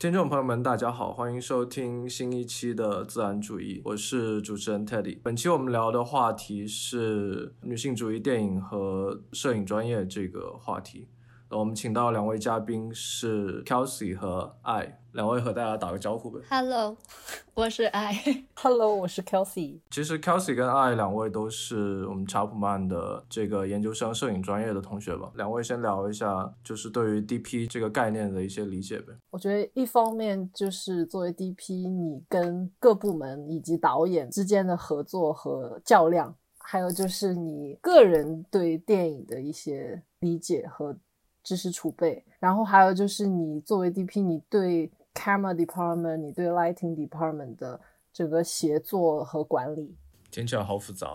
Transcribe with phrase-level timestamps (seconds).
[0.00, 5.18] 听众朋友们，大家好，欢迎收听新一期的自然主义，我是主持人 Teddy。
[5.22, 11.06] 本期我们聊的话题是女性主义电影和摄影专业这个话题。
[11.50, 16.40] 我们请到两位嘉宾是 Kelsey 和 I，两位和大家打个招呼呗。
[16.48, 16.96] Hello，
[17.54, 18.14] 我是爱。
[18.54, 19.80] Hello，我是 Kelsey。
[19.90, 25.32] 其实 Kelsey 跟爱两位都是我们查普曼的这个研究生摄影专业的同学吧。
[25.34, 29.12] 两位先聊一下，就是对于 DP 这个概念的一些理解呗。
[29.30, 40.96] 我觉得一方面就是作为 DP，你跟各部门以及导演之间的合作和较量，还有就是你个人对电影的一些理解和。
[41.42, 47.80] 知识储备，然后还有就是你作为 DP，你对 camera department，你对 lighting department 的
[48.12, 49.96] 整个协作和管理，
[50.30, 51.08] 听起来好复杂。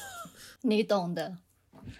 [0.62, 1.38] 你懂的。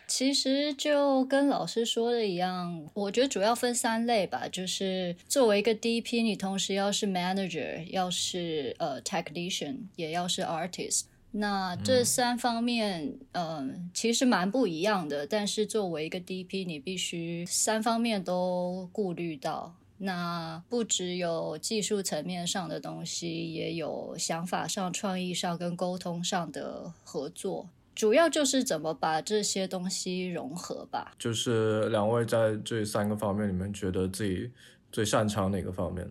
[0.06, 11.02] 其实就跟老师说的一样，我觉得主要分三类吧，就是作为一个 DP，你同时要是 manager，要是呃 technician，也要是 artist。
[11.32, 15.26] 那这三方面，嗯，其实蛮不一样的。
[15.26, 19.74] 但是作为一个 DP，你必须三方面都顾虑到。
[20.04, 27.68] 那不只有技术层面上的东西，也有想法上、创意上跟沟通上的合作。
[27.94, 31.12] 主要就是怎么把这些东西融合吧。
[31.18, 34.50] 就是两位在这三个方面里面，觉得自己。
[34.92, 36.08] 最擅长哪个方面？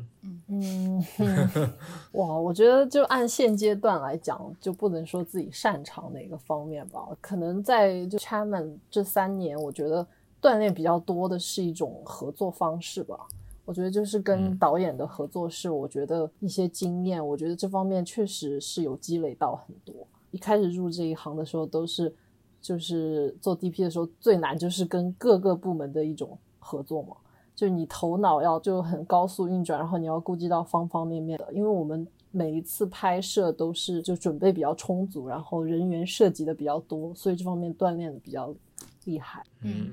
[0.50, 1.02] 嗯
[2.12, 7.00] 哇，我觉得就按现阶段来讲，就不能说自己擅长哪个方面吧。
[7.22, 10.06] 可能在就 Chairman 这三年，我觉得
[10.42, 13.16] 锻炼比较多的是一种合作方式吧。
[13.66, 19.95] 我觉得就是跟导演的合作是，我觉得一些经验，我觉得这方面确实是有积累到很多。
[20.31, 22.14] 一开始入这一行的时候，都是
[22.59, 27.16] 就是做 DP 的时候，最难就是跟各个部门的一种合作嘛。
[27.56, 38.53] 就你头脑要就很高速运转，然后你要顾及到方方面面的，因为我们每一次拍摄都是就准备比较充足，然后人员涉及的比较多，所以这方面锻炼的比较
[39.06, 39.44] 厉害。
[39.62, 39.91] 嗯，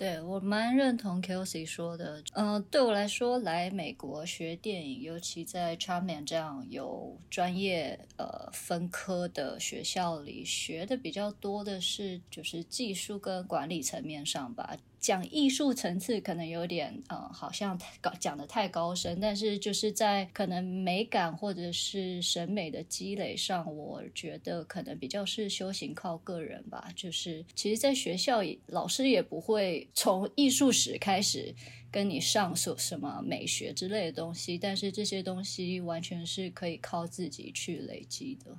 [0.00, 2.22] 对我蛮认同 Kelsey 说的。
[2.32, 14.74] 嗯，对我来说，来美国学电影，尤其在 Charman 这样有专业呃分科的学校里，学的比较多的是就是技术跟管理层面上吧。
[15.00, 26.88] 讲艺术层次可能有点，呃，好像高讲的太高深，但是就是在可能美感或者是审美的积累上，我觉得可能比较是修行靠个人吧。
[26.94, 31.54] 就是其实，在学校老师也不会从艺术史开始
[31.90, 38.56] 跟你上所什么美学之类的东西，但是这些东西完全是可以靠自己去累积的。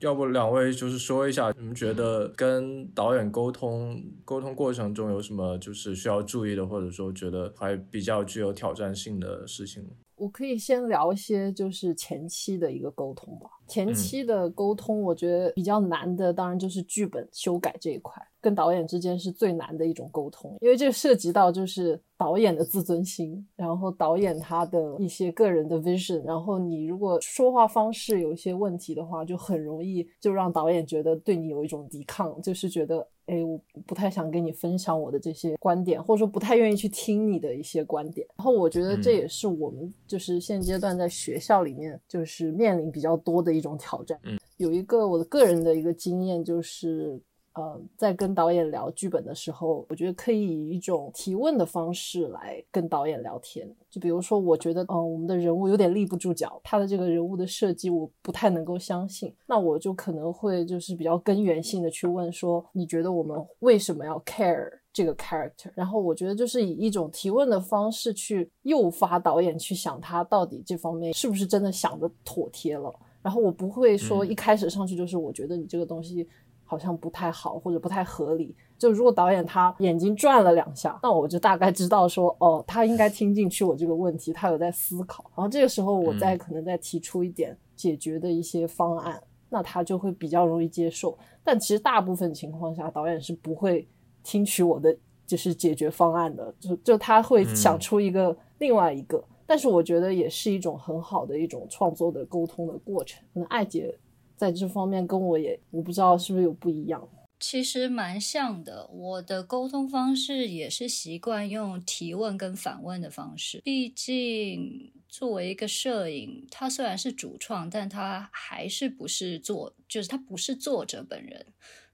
[0.00, 9.86] 要不两位就是说一下，你们觉得跟导演沟通沟通过程中有什么就是需要注意的，或者说觉得还比较具有挑战性的事情？
[10.20, 13.48] 我可以先聊一些就是前期的一个沟通吧。
[13.66, 18.22] 前期的沟通，我觉得比较难的，当然就是剧本修改这一块。
[18.42, 38.26] 跟导演之间是最难的一种沟通，因为这涉及到就是导演的自尊心，然后导演他的一些个人的 vision，然后你如果说话方式有一些问题的话，就很容易就让导演觉得对你有一种抵抗，就是觉得哎，我不太想跟你分享我的这些观点，或者说不太愿意去听你的一些观点。
[38.36, 44.18] 然后我觉得这也是我们就是现阶段在学校里面就是面临比较多的一种挑战。
[44.24, 47.20] 嗯，有一个我的个人的一个经验就是。
[47.54, 53.68] 呃，在跟导演聊剧本的时候，我觉得可以以一种提问的方式来跟导演聊天。
[53.90, 59.34] 就比如说，我觉得，嗯，我们的人物有点立不住脚，他的这个人物的设计我不太能够相信。
[59.46, 65.72] 那我就可能会就是比较根源性的去问说，你觉得我们为什么要 care 这个 character？
[65.74, 72.94] 然后我觉得就是以一种提问的方式去诱发导演去想他到底这方面是不是真的想的妥帖了。
[73.22, 76.28] 然后我不会说一开始上去就是我觉得你这个东西。
[76.70, 78.54] 好像不太好，或者不太合理。
[78.78, 85.24] 就如果导演他眼睛转了两下，那我就大概知道说，哦，他应该听进去我这个问题，他有在思考。
[85.34, 91.18] 然后这个时候，我再可能再提出一点解决的一些方案，那他就会比较容易接受。
[91.42, 93.88] 但其实大部分情况下，导演是不会
[94.22, 94.96] 听取我的
[95.26, 99.20] 就是解决方案的，就就他会想出一个另外一个。
[99.44, 103.20] 但是我觉得也是一种很好的一种创作的沟通的过程。
[103.34, 103.98] 可能艾姐。
[104.40, 107.06] 在这方面跟我也我不知道是不是有不一样，
[107.38, 108.86] 其实蛮像的。
[108.86, 113.60] 我的沟通方式也是习惯用提问跟反问的方式。
[113.62, 121.44] 毕竟作为一个摄影，他虽然是主创，但他还是不是作，就是他不是作者本人。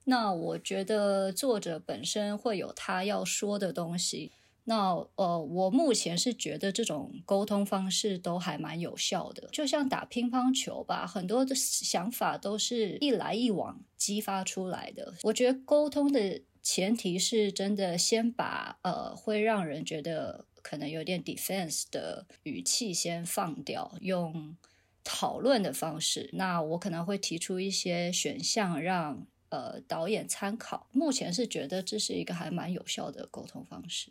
[0.05, 4.31] 那我觉得作者本身会有他要说的东西。
[4.69, 15.15] 那呃，我目前是觉得这种沟通方式都还蛮有效的，就像打乒乓球吧，很多的想法都是一来一往激发出来的。
[15.23, 24.57] 我觉得沟通的前提是真的先把呃会让人觉得可能有点 defense 的语气先放掉，用
[25.05, 26.31] 讨论的方式。
[26.33, 29.27] 那我可能会提出一些选项让。
[29.49, 34.11] 呃，导演参考，目前是觉得这是一个还蛮有效的沟通方式。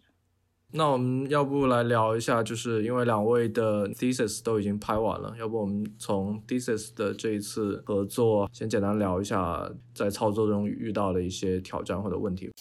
[0.77, 12.51] 那我们要不来聊一下，就是因为两位的 thesis 都已经拍完了，要不我们从 thesis 的这一次合作，先简单聊一下在操作中遇到的一些挑战或者问题。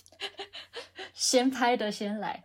[1.12, 2.44] 先拍的先来，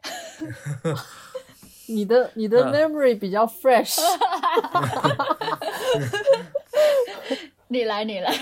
[1.88, 4.00] 你的你的 memory 比较 fresh，
[7.68, 8.34] 你来你来。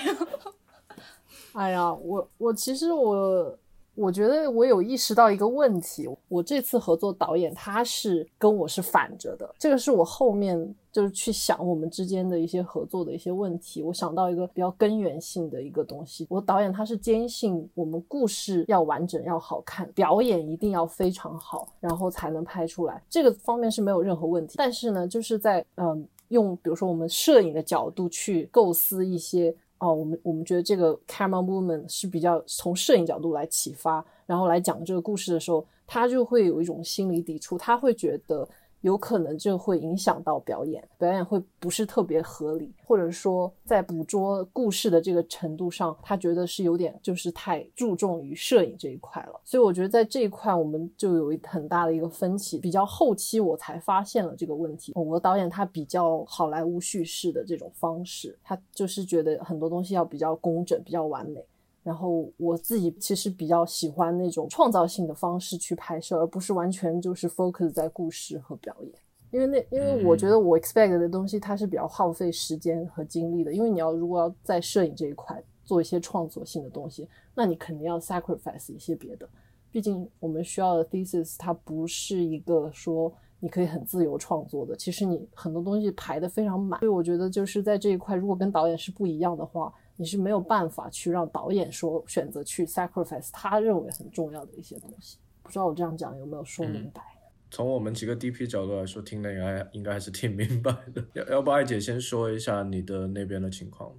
[1.52, 3.60] 哎呀，我我其实我
[3.98, 29.56] 我觉得我有意识到一个问题，我这次合作导演他是跟我是反着的，这个是我后面就是去想我们之间的一些合作的一些问题，我想到一个比较根源性的一个东西，我导演他是坚信我们故事要完整要好看，表演一定要非常好，然后才能拍出来，这个方面是没有任何问题，但是呢，就是在嗯用比如说我们摄影的角度去构思一些。
[29.80, 38.48] 哦，我们我们觉得这个 camera movement 是比较从摄影角度来启发，然后来讲这个故事的时候，他就会有一种心理抵触，他会觉得。
[38.88, 49.40] 有可能就会影响到表演，表演会不是特别合理，或者说在捕捉故事的这个程度上，他觉得是有点就是太注重于摄影这一块了。
[49.44, 52.60] 所以我觉得在这一块我们就有一很大的一个分歧。
[52.60, 54.94] 比较后期我才发现了这个问题。
[54.96, 61.46] 我的导演他比较好莱坞叙事的这种方式，他就是觉得很多东西要比较工整、比较完美。
[61.88, 68.92] 然后我自己其实比较喜欢那种创造性的方式去拍摄，而不是完全就是 focus 在故事和表演。
[69.32, 73.54] 因为那因为我觉得我 expect 的东西它是比较耗费时间和精力的。
[73.54, 79.26] 因为你要如果要在摄影这一块做一些创作性的东西，那你肯定要 sacrifice 一些别的。
[79.72, 84.76] 毕竟我们需要的 thesis 它不是一个说你可以很自由创作的。
[84.76, 89.74] 其实你很多东西排的非常满，所以我觉得就是在这一块，如果跟导演是不一样的话。
[90.00, 95.18] 你是没有办法去让导演说选择去 sacrifice 他认为很重要的一些东西。
[95.42, 97.02] 不知道我这样讲有没有说明白？
[97.50, 101.04] 从我们几个 DP 角度来说，听的应该应该还是挺明白的。
[101.14, 103.92] 要要不艾姐先说一下你的那边的情况？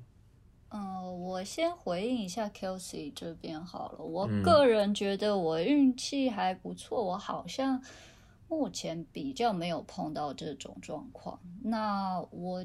[0.68, 4.04] 嗯，我先回应一下 Kelsey 这边好了。
[4.04, 7.82] 我个人觉得我运气还不错，我好像
[8.48, 11.40] 目前比较没有碰到这种状况。
[11.64, 12.64] 那我。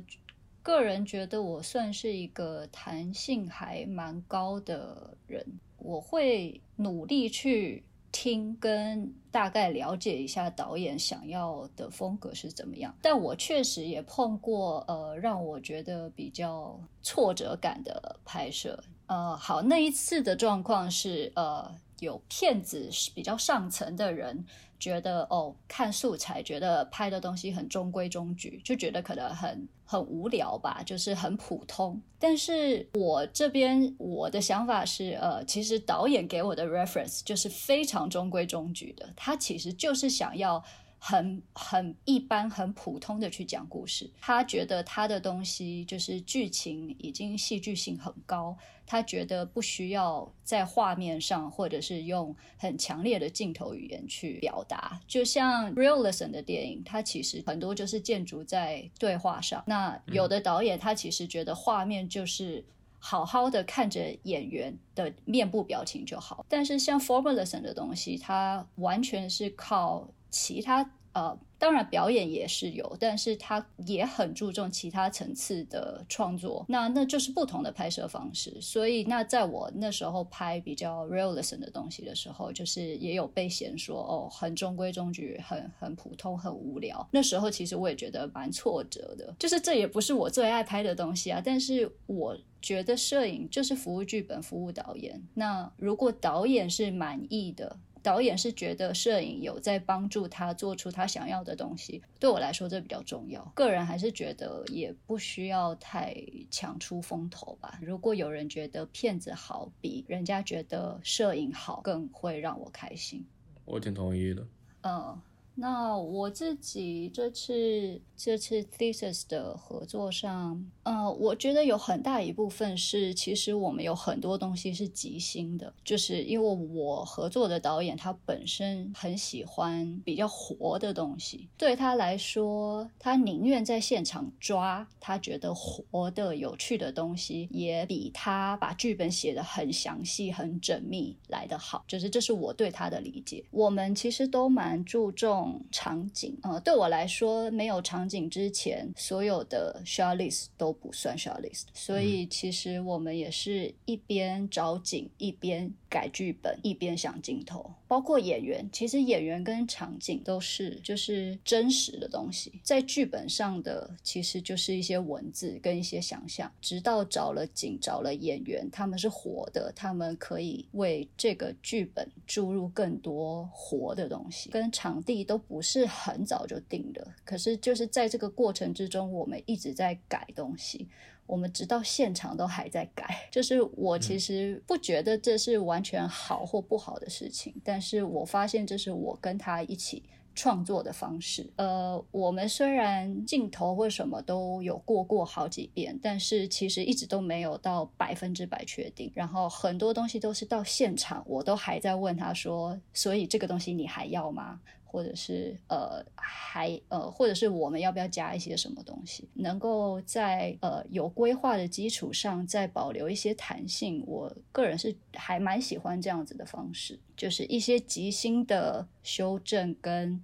[0.63, 5.45] 个人觉得我算是一个弹性还蛮高的人，
[5.77, 12.95] 我会努力去听跟大概了解一下导演想要的风格是怎么样。
[13.01, 18.81] 但我确实也碰过呃让我觉得比较挫折感的拍摄。
[19.07, 21.69] 呃，好，那一次的状况是呃
[22.03, 24.45] 有骗子比较上层的人。
[24.79, 32.01] 觉得哦，看素材觉得拍的东西很中规中矩，就觉得可能很很无聊吧，就是很普通。
[32.19, 40.61] 但是我这边我的想法是，呃，其实导演给我的 reference 就是非常中规中矩的，他其实就是想要。
[41.05, 54.99] 很很一般、很普通的去讲故事，他觉得他的东西就是剧情已经戏剧性很高，他觉得不需要在画面上或者是用很强烈的镜头语言去表达。
[55.07, 59.63] 就像 realism 的电影，它其实很多就是建筑在对话上。
[59.67, 62.63] 那有的导演他其实觉得画面就是
[62.99, 70.07] 好好的看着演员的面部表情就好，但是像 formalism 的东西，它完全是靠。
[70.35, 78.59] 其他呃，当然表演也是有，但是他也很注重其他层次的创作，那那就是不同的拍摄方式。
[78.59, 87.07] 所以那在我那时候拍比较 realism 的东西的时候，就是也有被嫌说哦，很中规中矩，很很普通，很无聊。
[87.11, 91.39] 那时候其实我也觉得蛮挫折的，就是这也不是我最爱拍的东西啊。
[91.45, 95.21] 但是我觉得摄影就是服务剧本，服务导演。
[95.35, 97.77] 那如果导演是满意的。
[98.03, 103.41] 导演是觉得摄影有在帮助他做出他想要的东西，对我来说这比较重要。
[103.55, 106.13] 个人还是觉得也不需要太
[106.51, 107.79] 抢出风头吧。
[107.81, 113.25] 如果有人觉得片子好，比人家觉得摄影好更会让我开心。
[113.63, 114.45] 我挺同意的。
[114.81, 115.17] 嗯，
[115.55, 141.83] 那我自己这次这次 thesis 的合作上，呃，我觉得有很大一部分是，其实我们有很多东西是即兴的，就是因为我合作的导演他本身很喜欢比较活的东西，对他来说，他宁愿在现场抓他觉得活的有趣的东西，也比他把剧本写得很详细、很缜密来得好。
[141.89, 143.43] 就是这是我对他的理解。
[143.51, 145.61] 我们其实都蛮注重。
[145.71, 151.63] 场景，呃，对我来说，没有场景之前，所有的 shot list 都不算 shot list。
[151.73, 157.71] 所以，其实我们也是一边找景，一边改剧本，一边想镜头。
[157.87, 166.51] 包括演员，其实演员跟场景都是就是真实的东西，在剧本上的其实就是一些文字跟一些想象。
[166.59, 177.07] 直到找了景，找了演员，他们是活的，他们可以为这个剧本注入更多活的东西，跟场地都不是很早就定的。
[177.23, 180.87] 可是就是在这个过程之中，我们一直在改东西。
[181.25, 190.03] 我们直到现场都还在改， 就是我其实不觉得这是完全好或不好的事情，但是我发现这是我跟他一起
[190.35, 191.47] 创作的方式。
[191.57, 199.11] 呃，我们虽然镜头或什么都有过过好几遍，但是其实一直都没有到百分之百确定。
[199.13, 204.59] 然后很多东西都是到现场，我都还在问他说：“所以这个东西你还要吗？”
[204.93, 220.21] 或者是呃还呃，或者是我们要不要加一些什么东西，能够在呃有规划的基础上再保留一些弹性，我个人是还蛮喜欢这样子的方式，就是一些即兴的修正跟。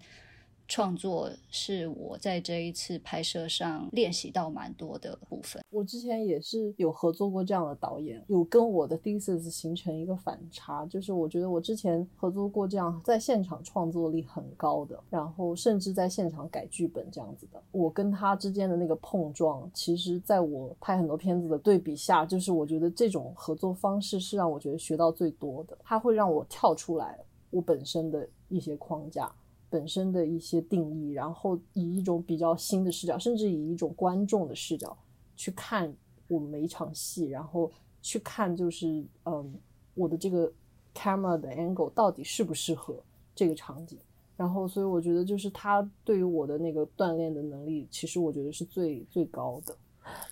[0.70, 5.62] 创作是我在这一次拍摄上练习到蛮多的部分。
[5.72, 27.18] 我之前也是有合作过这样的导演，有跟我的 thesis 形成一个反差，就是我觉得我之前合作过这样在现场创作力很高的，然后甚至在现场改剧本这样子的，我跟他之间的那个碰撞，其实在我拍很多片子的对比下，就是我觉得这种合作方式是让我觉得学到最多的，它会让我跳出来
[27.50, 29.32] 我本身的一些框架。
[29.70, 34.98] 本身的一些定义，然后以一种比较新的视角，甚至以一种观众的视角
[35.36, 35.94] 去看
[36.28, 37.72] 我们每一场戏，然后
[38.02, 39.54] 去看就是嗯，
[39.94, 40.52] 我的这个
[40.96, 43.02] camera 的 angle 到底适不适合
[43.36, 44.00] 这个场景。
[44.36, 49.76] 然后，所以我觉得就是他对于我的那个锻炼的能力，其实我觉得是最最高的。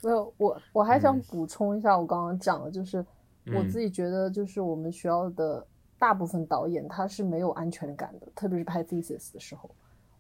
[0.02, 3.06] 没有，我我还想补充一下，我刚刚讲的，就是
[3.54, 5.68] 我自己觉得就是我们学校的。
[6.00, 9.70] 大部分导演他是没有安全感的，特别是拍 thesis 的时候，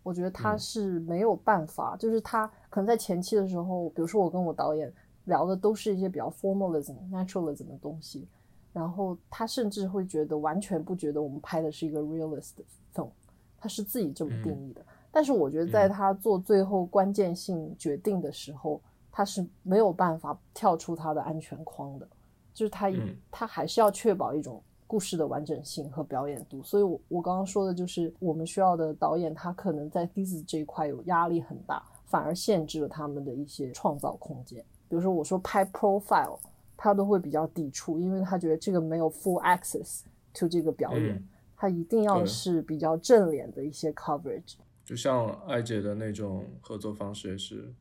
[0.01, 4.91] 我觉得他是没有办法，就是他可能在前期的时候，比如说我跟我导演
[5.25, 8.27] 聊的都是一些比较 formalism、naturalism 的东西，
[8.73, 12.53] 然后他甚至会觉得完全不觉得我们拍的是一个 realist
[12.95, 13.09] film，
[13.57, 14.83] 他是自己这么定义的。
[15.11, 18.81] 但是我觉得在他做最后关键性决定的时候，
[19.11, 22.07] 他是没有办法跳出他的安全框的，
[22.53, 22.91] 就是他
[23.29, 24.59] 他还是要确保一种。
[24.87, 34.63] 故事的完整性和表演度，所以，我我刚刚说的就是我们需要的导演，他可能在 thesis 这一块有压力很大，反而限制了他们的一些创造空间。
[34.89, 36.39] 比如说，我说拍 profile，
[36.77, 40.03] 他都会比较抵触，因为他觉得这个没有 full access
[40.33, 41.21] to 这个表演，
[41.57, 44.53] 他一定要是比较正脸的一些 coverage。
[44.85, 47.73] 就像艾姐的那种合作方式也是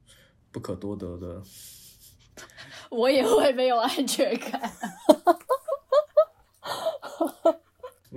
[0.50, 1.40] 不可多得的。
[2.90, 4.60] 我也会没有安全感。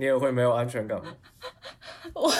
[0.00, 1.14] 你也会没有安全感吗？
[2.14, 2.32] 我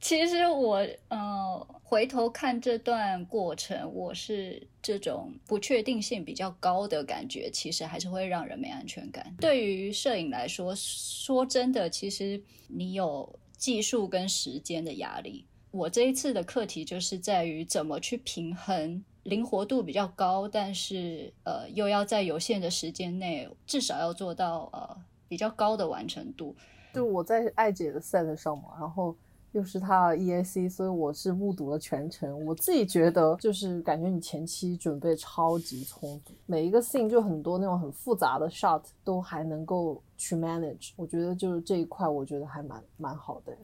[0.00, 9.36] 其实我呃回头看这段过程，我是这种不确定性比较高的感觉，其实还是会让人没安全感。
[9.38, 15.44] 对于摄影来说，说真的，其实你有技术跟时间的压力。
[15.72, 24.96] 我这一次的课题就是在于怎么去平衡灵活度比较高，但是呃又要在有限的时间内至少要做到呃。
[25.28, 26.54] 比较高的完成度，
[26.92, 29.16] 就我在艾姐的 set 上嘛，然后
[29.52, 32.44] 又是她 EAC，所以我是目睹了全程。
[32.44, 40.92] 我自己觉得，就是感觉你前期准备超级充足，每一个 scene 就很多那种很复杂的 shot 都还能够去 manage。
[40.96, 43.56] 我觉得就是这一块，我觉得还蛮蛮好的。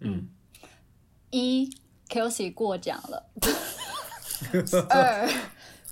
[0.00, 0.28] 嗯，
[1.30, 1.70] 一
[2.08, 3.26] Kelsey 过奖了，
[4.90, 5.28] 二。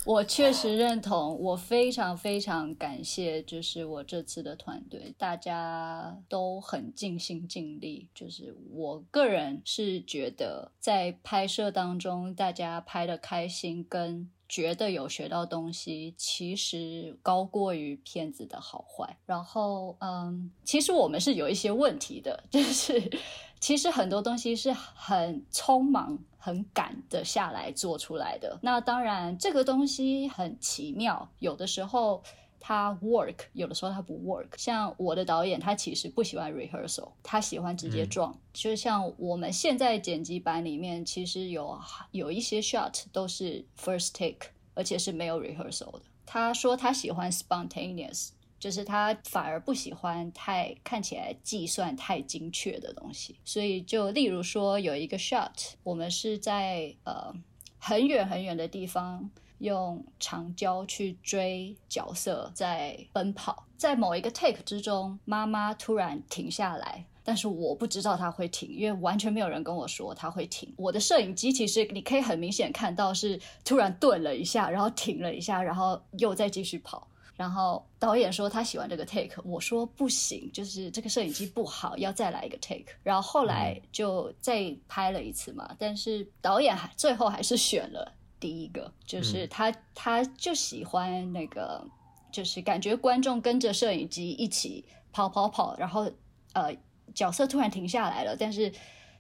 [0.05, 8.09] 我确实认同，我非常非常感谢，就是我这次的团队，大家都很尽心尽力。
[8.15, 14.31] 就是我个人是觉得，在拍摄当中，大家拍的开心跟。
[14.49, 19.17] 觉得有学到东西，其实高过于片子的好坏。
[19.25, 23.11] 然后，嗯，其实我们是有一些问题的， 就是
[23.59, 28.59] 其实很多东西是很匆忙、很赶的下来做出来的。
[28.63, 32.23] 那当然，这个东西很奇妙，有的时候。
[32.65, 38.39] 他 work 有的时候他不 work，像我的导演他其实不喜欢 rehearsal，他喜欢直接撞。
[38.53, 41.77] 就像我们现在剪辑版里面，其实有
[42.13, 46.03] 有一些 shot 都是 first take，而且是没有 rehearsal 的。
[46.25, 48.29] 他说他喜欢 spontaneous，
[48.63, 53.35] 就是他反而不喜欢太看起来计算太精确的东西。
[53.45, 57.35] 所以就例如说有一个 shot，我们是在呃
[57.79, 59.29] 很远很远的地方。
[59.59, 70.75] 用长焦去追角色在奔跑，在某一个 take 之中，妈妈突然停下来，但是我不知道他会停，因为完全没有人跟我说他会停。
[70.77, 77.07] 我的摄影机其实你可以很明显看到是突然顿了一下，然后停了一下，然后又再继续跑。
[77.43, 82.85] 然后导演说他喜欢这个 take，我说不行，就是这个摄影机不好，要再来一个 take。
[83.03, 88.15] 然后后来就再拍了一次嘛，但是导演还最后还是选了。
[88.39, 91.85] 第一个就是他，他就喜欢那个，
[92.31, 96.09] 就是感觉观众跟着摄影机一起跑跑跑，然后
[96.53, 96.73] 呃
[97.13, 98.73] 角色突然停下来了，但是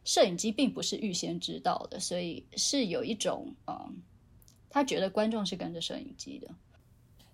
[0.05, 4.01] 摄影机并不是预先知道的，所以是有一种嗯，
[4.71, 6.49] 他觉得观众是跟着摄影机的。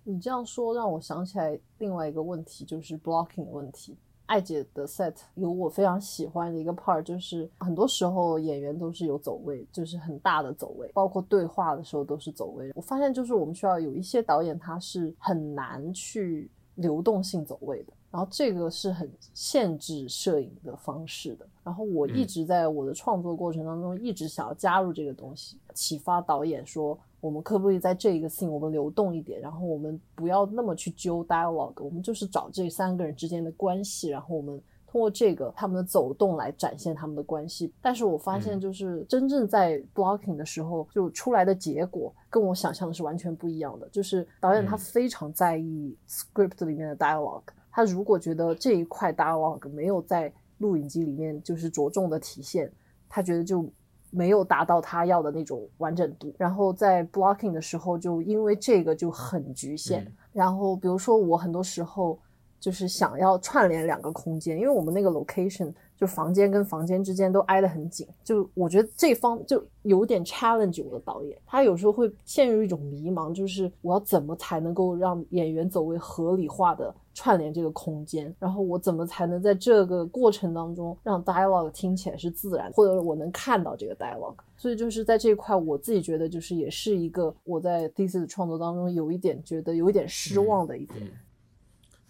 [0.03, 3.97] 你这样说让我想起来另外一个问题，就是 blocking 的问题。
[4.25, 12.71] 艾姐的 set 有我非常喜欢的一个 part，就是很多时候演员都是有走位，就是很大的走位，包括对话的时候都是走位。
[12.75, 21.45] 我发现就是我们需要有一些导演他是很难去流动性走位的，然后这个是很限制摄影的方式的。
[21.63, 26.97] 然后我一直在我的创作过程当中一直想要加入这个东西，启发导演说。
[27.21, 37.73] 我们可不可以在这一个 scene 我们流动一点，然后我们不要那么去揪 dialogue，我们就是找这三个人之间的关系，然后我们通过这个他们的走动来展现他们的关系。
[37.81, 43.89] 但是我发现，就是真正在 blocking 的时候，就出来的结果跟我想象的是完全不一样的。
[43.89, 47.43] 就是导演他非常在意 script 里面的 dialogue，
[47.79, 52.69] 他如果觉得这一块 dialogue 没有在录影机里面就是着重的体现，
[53.07, 53.65] 他觉得就。
[54.11, 60.11] 没有达到他要的那种完整度，然后在 blocking 的时候，就因为这个就很局限。
[60.33, 62.17] 然后比如说我很多时候
[62.59, 65.71] 就是想要串联两个空间，因为我们那个 location。
[65.95, 91.11] 就房间跟房间之间都挨得很紧，就我觉得这方就有点 challenge 我的导演，他有时候会陷入一种迷茫，就是我要怎么才能够让演员走位合理化的串联这个空间，然后我怎么才能在这个过程当中让 dialogue 听起来是自然，或者我能看到这个 dialogue，所以就是在这一块，我自己觉得就是也是一个我在第一次创作当中有一点觉得有一点失望的一点。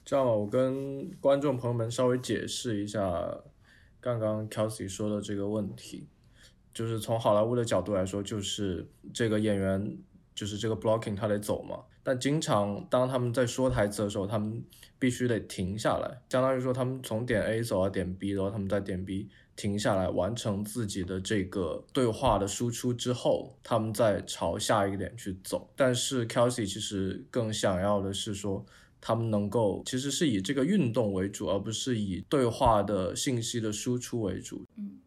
[0.06, 3.36] 这样，我跟观众朋友们稍微解释一下。
[4.02, 6.08] 刚刚 Kelsey 说的这个问题，
[6.74, 9.98] 就是从好莱坞的角度来说，就是这个演员
[10.34, 11.80] 就是这个 blocking 他得走嘛。
[12.04, 14.64] 但经常当他们在说台词的时候，他们
[14.98, 25.70] 必须得停下来，相当于说他们从点 A 走到点 B，然后他们在点 B 停下来完成自己的这个对话的输出之后，他们再朝下一个点去走。
[25.76, 28.66] 但是 Kelsey 其实更想要的是说。
[29.02, 34.66] 他们能够其实是以这个运动为主，而不是以对话的信息的输出为主。
[34.76, 35.00] 嗯，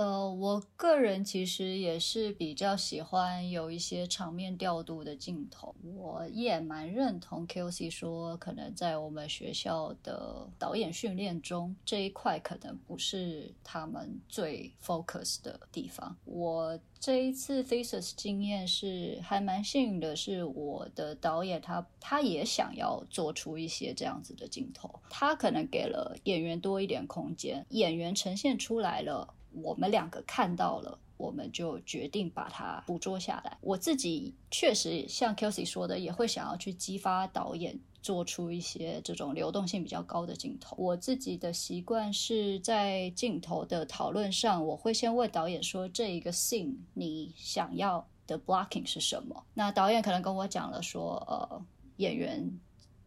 [0.00, 5.74] 呃，我个人其实也是比较喜欢有一些场面调度的镜头。
[5.94, 16.16] 我也蛮认同 KOC 说，可能在我们学校的导演训练中，这一块可能不是他们最 focus 的地方。
[16.24, 16.80] 我。
[16.98, 33.58] 这一次 thesis 经验是还蛮幸运的，是我的导演他他也想要做出一些这样子的镜头，他可能给了演员多一点空间，演员呈现出来了，我们两个看到了，我们就决定把它捕捉下来。
[33.60, 37.78] 我自己确实像 Kelsey 说的，也会想要去激发导演。
[38.02, 40.74] 做出一些这种流动性比较高的镜头。
[40.78, 51.62] 我自己的习惯是在镜头的讨论上，我会先问导演说：“这一个 scene 你想要的 blocking 是什么？”那导演可能跟我讲了说：“呃，
[51.98, 52.58] 演员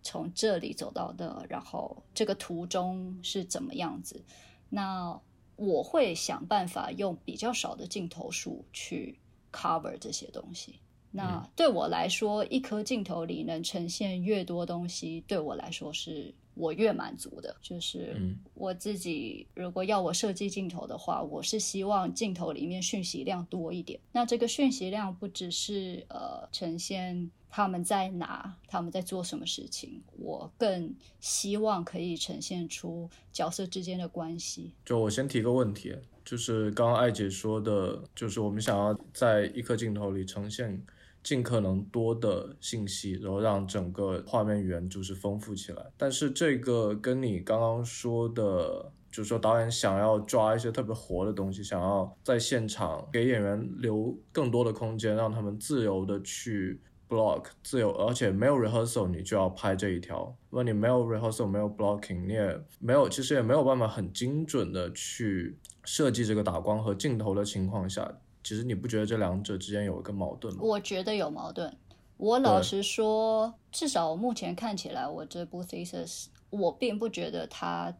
[0.03, 4.23] 从这里走到的，然后这个途中是怎么样子？”
[4.69, 5.19] 那
[5.55, 9.19] 我会想办法用比较少的镜头数去
[9.51, 10.79] cover 这些东西。
[11.11, 17.55] 那对我来说，一颗镜头里能呈现越多东西，对我来说是我越满足的。
[17.61, 18.15] 就是
[18.53, 23.99] 我自己如果要我设计镜头的话，我是希望镜头里面讯息量多一点。
[24.11, 34.73] 那这个讯息量不只是呃呈现他们在哪，他们在做什么事情，我更希望可以呈现出角色之间的关系。
[34.85, 35.95] 就我先提个问题。
[36.25, 40.81] 就是刚刚艾姐说的，就是我们想要在一颗镜头里呈现
[41.23, 45.85] 尽可能多的信息，然后让整个画面语言就是丰富起来。
[45.97, 60.35] 但是这个跟你刚刚说的，就是说导演想要抓一些特别活的东西，想要在现场给演员留更多的空间，让他们自由的去 block，自由，而且没有 rehearsal，你就要拍这一条。
[60.49, 65.57] 如果你没有 rehearsal，没有 blocking，你也没有，其实也没有办法很精准的去。
[65.85, 68.09] 设计这个打光和镜头的情况下，
[68.43, 70.59] 其实你不觉得这两者之间有一个矛盾吗？
[70.63, 71.75] 我觉得有矛盾。
[72.17, 77.93] 我老实说，至少目前看起来，我这部 thesis 我并不觉得它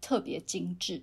[0.00, 1.02] 特别精致，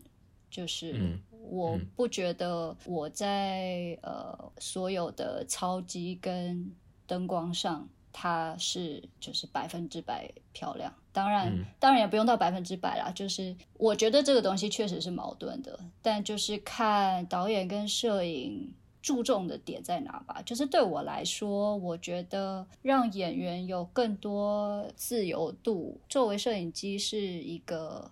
[0.49, 6.71] 就是我不觉得我在呃所有的超机跟
[7.05, 7.88] 灯光上。
[8.17, 13.12] 它是就是百分之百漂亮，当然当然也不用到百分之百啦。
[13.13, 18.73] 就是我觉得这个东西确实是矛盾的，但就是看导演跟摄影
[19.06, 20.41] 注重的点在哪吧。
[20.44, 28.10] 就是对我来说，我觉得让演员有更多自由度，作为摄影机是一个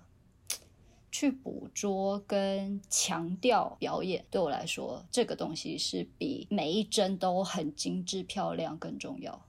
[1.11, 4.23] 去捕捉跟强调表演。
[4.29, 9.43] 对我来说，这个东西是比每一帧都很精致漂亮更重要。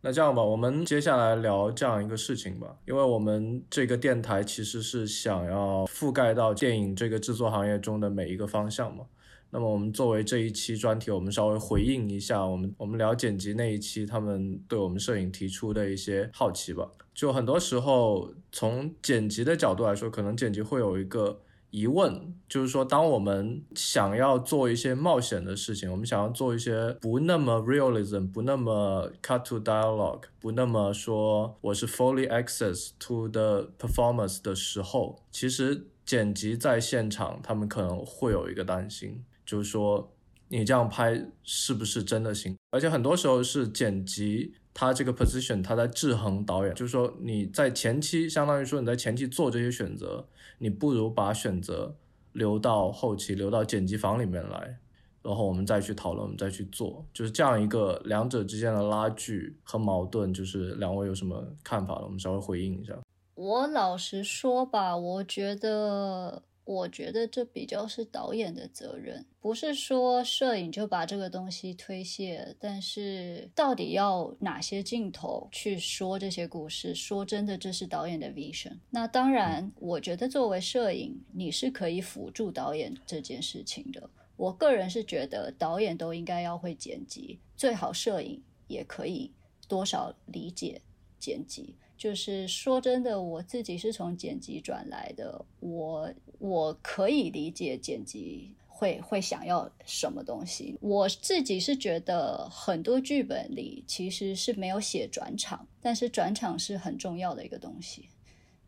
[0.00, 9.04] 那这样吧，我们接下来聊这样一个事情吧，因为我们这个电台其实是想要覆盖到电影这个制作行业中的每一个方向嘛。
[9.50, 16.88] 那么我们作为这一期专题，我们稍微回应一下我们我们聊剪辑那一期他们对我们摄影提出的一些好奇吧。
[17.12, 21.40] 就很多时候从剪辑的角度来说，可能剪辑会有一个。
[21.70, 40.12] 疑问就是说，当我们想要做一些冒险的事情，我们想要做一些不那么 realism、不那么 cut to dialogue、不那么说我是 fully access to the performance 的时候，其实剪辑在现场，他们可能会有一个担心，就是说
[40.48, 42.56] 你这样拍是不是真的行？
[42.70, 44.54] 而且很多时候是剪辑。
[44.74, 50.24] 他这个 position，他在制衡导演，就是说你在前期，相当于说你在前期做这些选择，
[50.58, 51.94] 你不如把选择
[52.32, 54.78] 留到后期，留到剪辑房里面来，
[55.22, 61.98] 然后我们再去讨论，我们再去做，就是这样一个两者之间的拉锯和矛盾，就是两位有什么看法？
[62.00, 62.94] 我们稍微回应一下。
[63.34, 66.42] 我老实说吧，我觉得。
[66.68, 72.54] 我觉得这比较是导演的责任，不是说摄影就把这个东西推卸。
[72.60, 76.94] 但是到底要哪些镜头去说这些故事？
[76.94, 78.76] 说真的，这是导演的 vision。
[78.90, 84.10] 那当然，我觉得作为摄影，你是可以辅助导演这件事情的。
[84.36, 89.32] 我个人是觉得导演都应该要会剪辑，最好摄影也可以
[89.66, 90.82] 多少理解
[91.18, 91.76] 剪辑。
[91.98, 100.78] 就是说真的，我自己是从剪辑转来的，我我可以理解剪辑会会想要什么东西。
[100.80, 108.08] 我自己是觉得很多剧本里其实是没有写转场，但是转场是很重要的一个东西，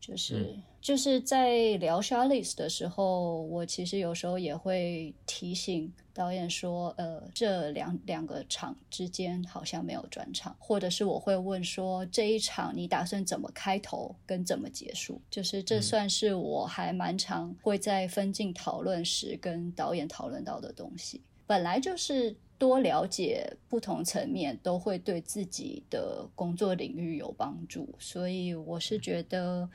[0.01, 0.59] 就是。
[0.81, 15.21] 就是在聊 shot list 的时候，我其实有时候也会提醒导演说，呃，这两两个场之间好像没有转场，或者是我会问说，这一场你打算怎么开头跟怎么结束？
[15.31, 21.21] 就是这算是我还蛮常会在分镜讨论时跟导演讨论到的东西。
[21.47, 29.69] 本来就是多了解不同层面，都会对自己的工作领域有帮助，所以我是觉得。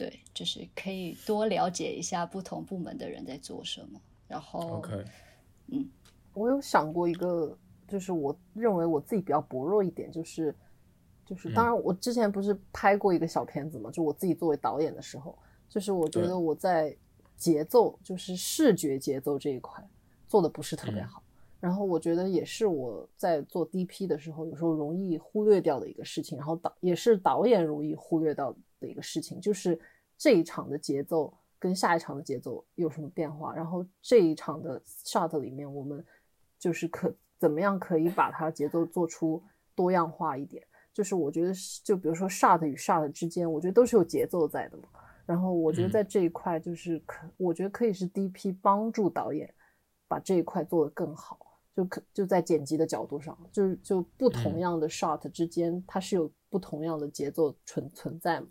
[0.00, 4.00] 对，就是可以多了解一下不同部门的人在做什么。
[4.26, 4.82] 然后，
[5.66, 5.86] 嗯，
[6.32, 7.54] 我有想过一个，
[7.86, 10.56] 就是我认为我自己比较薄弱一点，就是
[11.26, 16.96] 就是，当然我之前不是拍过一个小片子嘛，就我自己作为导演的时候，就是我觉得我在
[17.36, 19.86] 节奏，就是视觉节奏这一块
[20.26, 21.22] 做的不是特别好。
[21.60, 26.38] 然后我觉得也是我在做 DP 的时候，有时候容易忽略掉的一个事情。
[26.38, 29.78] 然后导也是导演容易忽略到的一个事情，就是
[30.18, 33.54] 这一场的节奏跟下一场的节奏有什么变化。
[33.54, 36.04] 然后这一场的 shot 里面，我们
[36.58, 39.42] 就是可怎么样可以把它节奏做出
[39.74, 40.66] 多样化一点。
[40.92, 41.52] 就是我觉得，
[41.84, 44.84] 就比如说 shot 与 shot 之间，我觉得都是有节奏在的嘛。
[45.24, 49.54] 然后我觉得在这一块，就是可我觉得可以是 DP 帮助导演
[50.08, 51.38] 把这一块做得更好。
[51.72, 58.48] 就可就在剪辑的角度上，就是就不同样的 shot 之间，它是有不同样的节奏存存在嘛。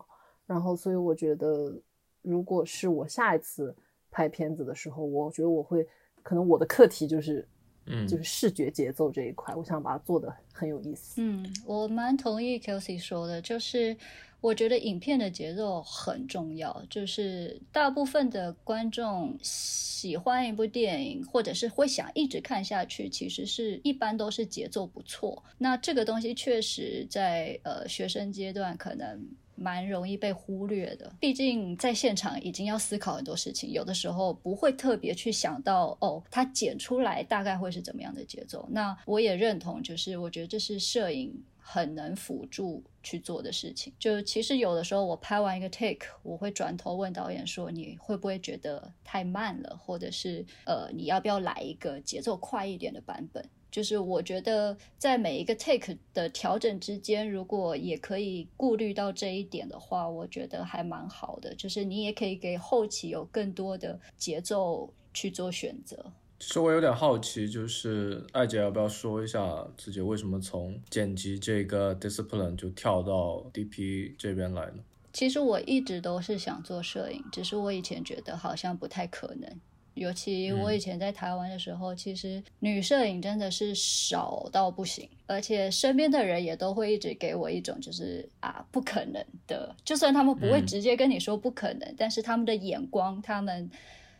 [0.49, 1.79] 然后所以我觉得，
[2.23, 3.75] 如果是我下一次
[4.09, 5.88] 拍片子的时候，我觉得我会
[6.23, 7.47] 可能我的课题就是。
[7.91, 11.19] 嗯，就是视觉节奏这一块，我想把它做的很有意思。
[11.19, 13.97] 嗯，我蛮同意 Kelsey 说的，就是
[14.41, 16.85] 我觉得影片的节奏很重要。
[16.88, 25.43] 就是大部分的观众喜欢一部电影，或者是会想一直看下去，其实是一般都是节奏不错。
[25.57, 29.25] 那这个东西确实在呃学生阶段可能。
[29.59, 38.67] 蛮容易被忽略的，毕竟在现场已经要思考很多事情，有的时候不会特别去想到哦，它剪出来大概会是怎么样的节奏。
[38.71, 43.93] 那我也认同，就是我觉得这是摄影很能辅助去做的事情。
[43.99, 53.43] 就其实有的时候我拍完一个 take，我会转头问导演说，你会不会觉得太慢了，或者是呃，你要不要来一个节奏快一点的版本？
[53.71, 61.53] 就是我觉得在每一个 take 的调整之间，如果也可以顾虑到这一点的话，我觉得还蛮好的。
[61.55, 66.12] 就是你也可以给后期有更多的节奏去做选择。
[66.39, 74.84] 其实我有点好奇，就是艾姐要不要说一下自己为什么从剪辑这个 discipline 就跳到 DP 这边来呢？
[75.12, 79.60] 其实我一直都是想做摄影，只是我以前觉得好像不太可能。
[79.95, 93.69] 尤其我以前在台湾的时候，其实女摄影真的是少到不行，而且身边的人也都会一直给我一种就是啊不可能的，就算他们不会直接跟你说不可能，但是他们的眼光，他们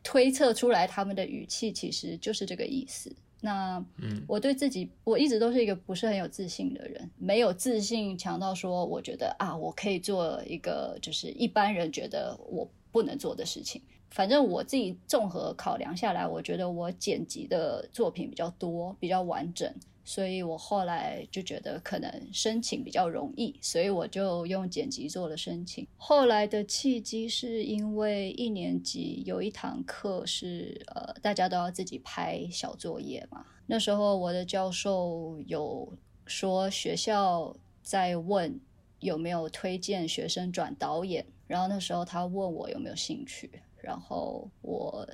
[0.04, 3.16] 推测出来他们的语气其实就是这个意思。
[3.42, 3.82] 那
[4.28, 13.82] 我对自己我一直都是一个不是很有自信的人，没有自信强到说我觉得啊我可以做一个就是一般人觉得我不能做的事情。
[14.12, 19.72] 反正我自己综合考量下来，我觉得我剪辑的作品比较多，比较完整，
[20.04, 25.88] 所以我后来就觉得可能申请比较容易，所以我就用剪辑做了申请。
[25.96, 35.94] 后来的契机是因为一年级有一堂课是呃大家都要自己拍小作业嘛，那时候我的教授有
[36.26, 38.60] 说学校在问
[39.00, 43.62] 有没有推荐学生转导演，然后那时候他问我有没有兴趣。
[43.82, 45.08] 然后我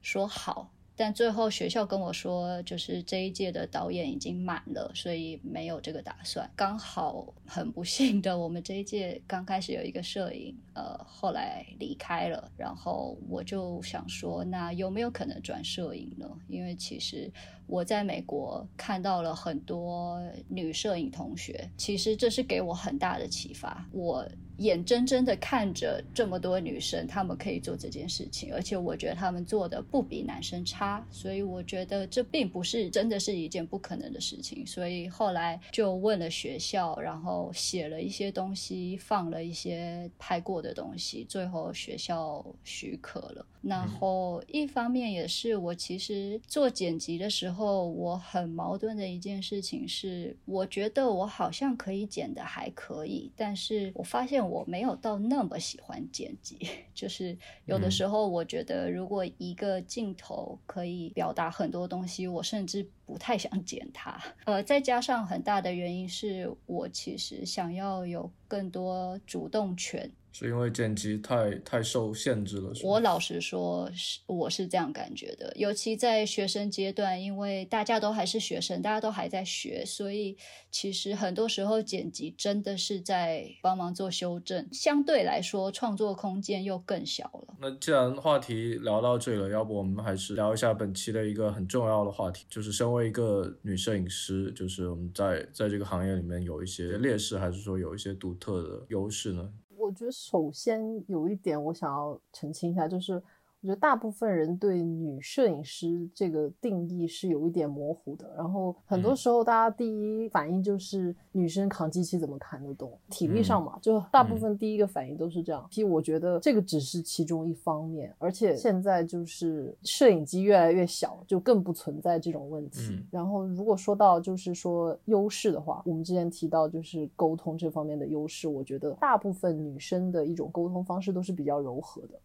[0.00, 6.48] 说好，但最后学校跟我说，就是这一届的导演已经满了，所以没有这个打算。
[6.54, 12.50] 刚好很不幸的，我们这一届刚开始有一个摄影，呃，后来离开了。
[12.56, 16.28] 然后我就想说，那有没有可能转摄影呢？
[16.48, 17.32] 因为其实
[17.66, 23.88] 我在美国看到了很多女摄影同学，其实这是给我很大的启发。
[23.92, 24.28] 我。
[24.62, 34.66] 眼睁睁的看着这么多女生，她们可以做这件事情，而且我觉得她们做的不比男生差，所以我觉得这并不是真的是一件不可能的事情。
[34.66, 43.46] 所以后来就问了学校，然后写了一些东西，放了一些拍过的东西，最后学校许可了。
[43.62, 56.58] 然后一方面也是我其实做剪辑的时候，我很矛盾的一件事情是，我觉得我好像可以剪的还可以，但是我发现我没有到那么喜欢剪辑，
[56.92, 64.20] 就是有的时候我觉得如果一个镜头可以表达很多东西，我甚至不太想剪它。
[64.44, 70.10] 呃，再加上很大的原因是我其实想要有更多主动权。
[70.32, 72.72] 是因为剪辑太太受限制了。
[72.82, 75.52] 我老实说，是我是这样感觉的。
[75.56, 80.36] 尤其在学生阶段，因为大家都还是学生，大家都还在学，所以
[80.70, 87.54] 其实很多时候剪辑真的是在帮忙做修正，相对来说创作空间又更小了。
[87.60, 99.52] 那既然话题聊到这里了，要不我们还是聊一下本期的一个很重要的话题，就是身为一个女摄影师，就是我们在在这个行业里面有一些劣势，还是说有一些独特的优势呢？
[99.92, 103.22] 我觉得首先有一点我想要澄清一下，就是。
[103.62, 115.64] 我觉得大部分人对女摄影师这个定义是有一点模糊的，然后很多时候大家第一反应就是女生扛机器怎么扛得动，体力上嘛，就大部分第一个反应都是这样。
[115.70, 122.98] 其实我觉得这个只是其中一方面，而且现在就是摄影机越来越小，就更不存在这种问题。
[123.12, 132.18] 然后如果说到就是说优势的话，我们之前提到就是沟通这方面的优势，我觉得大部分女生的一种沟通方式都是比较柔和的。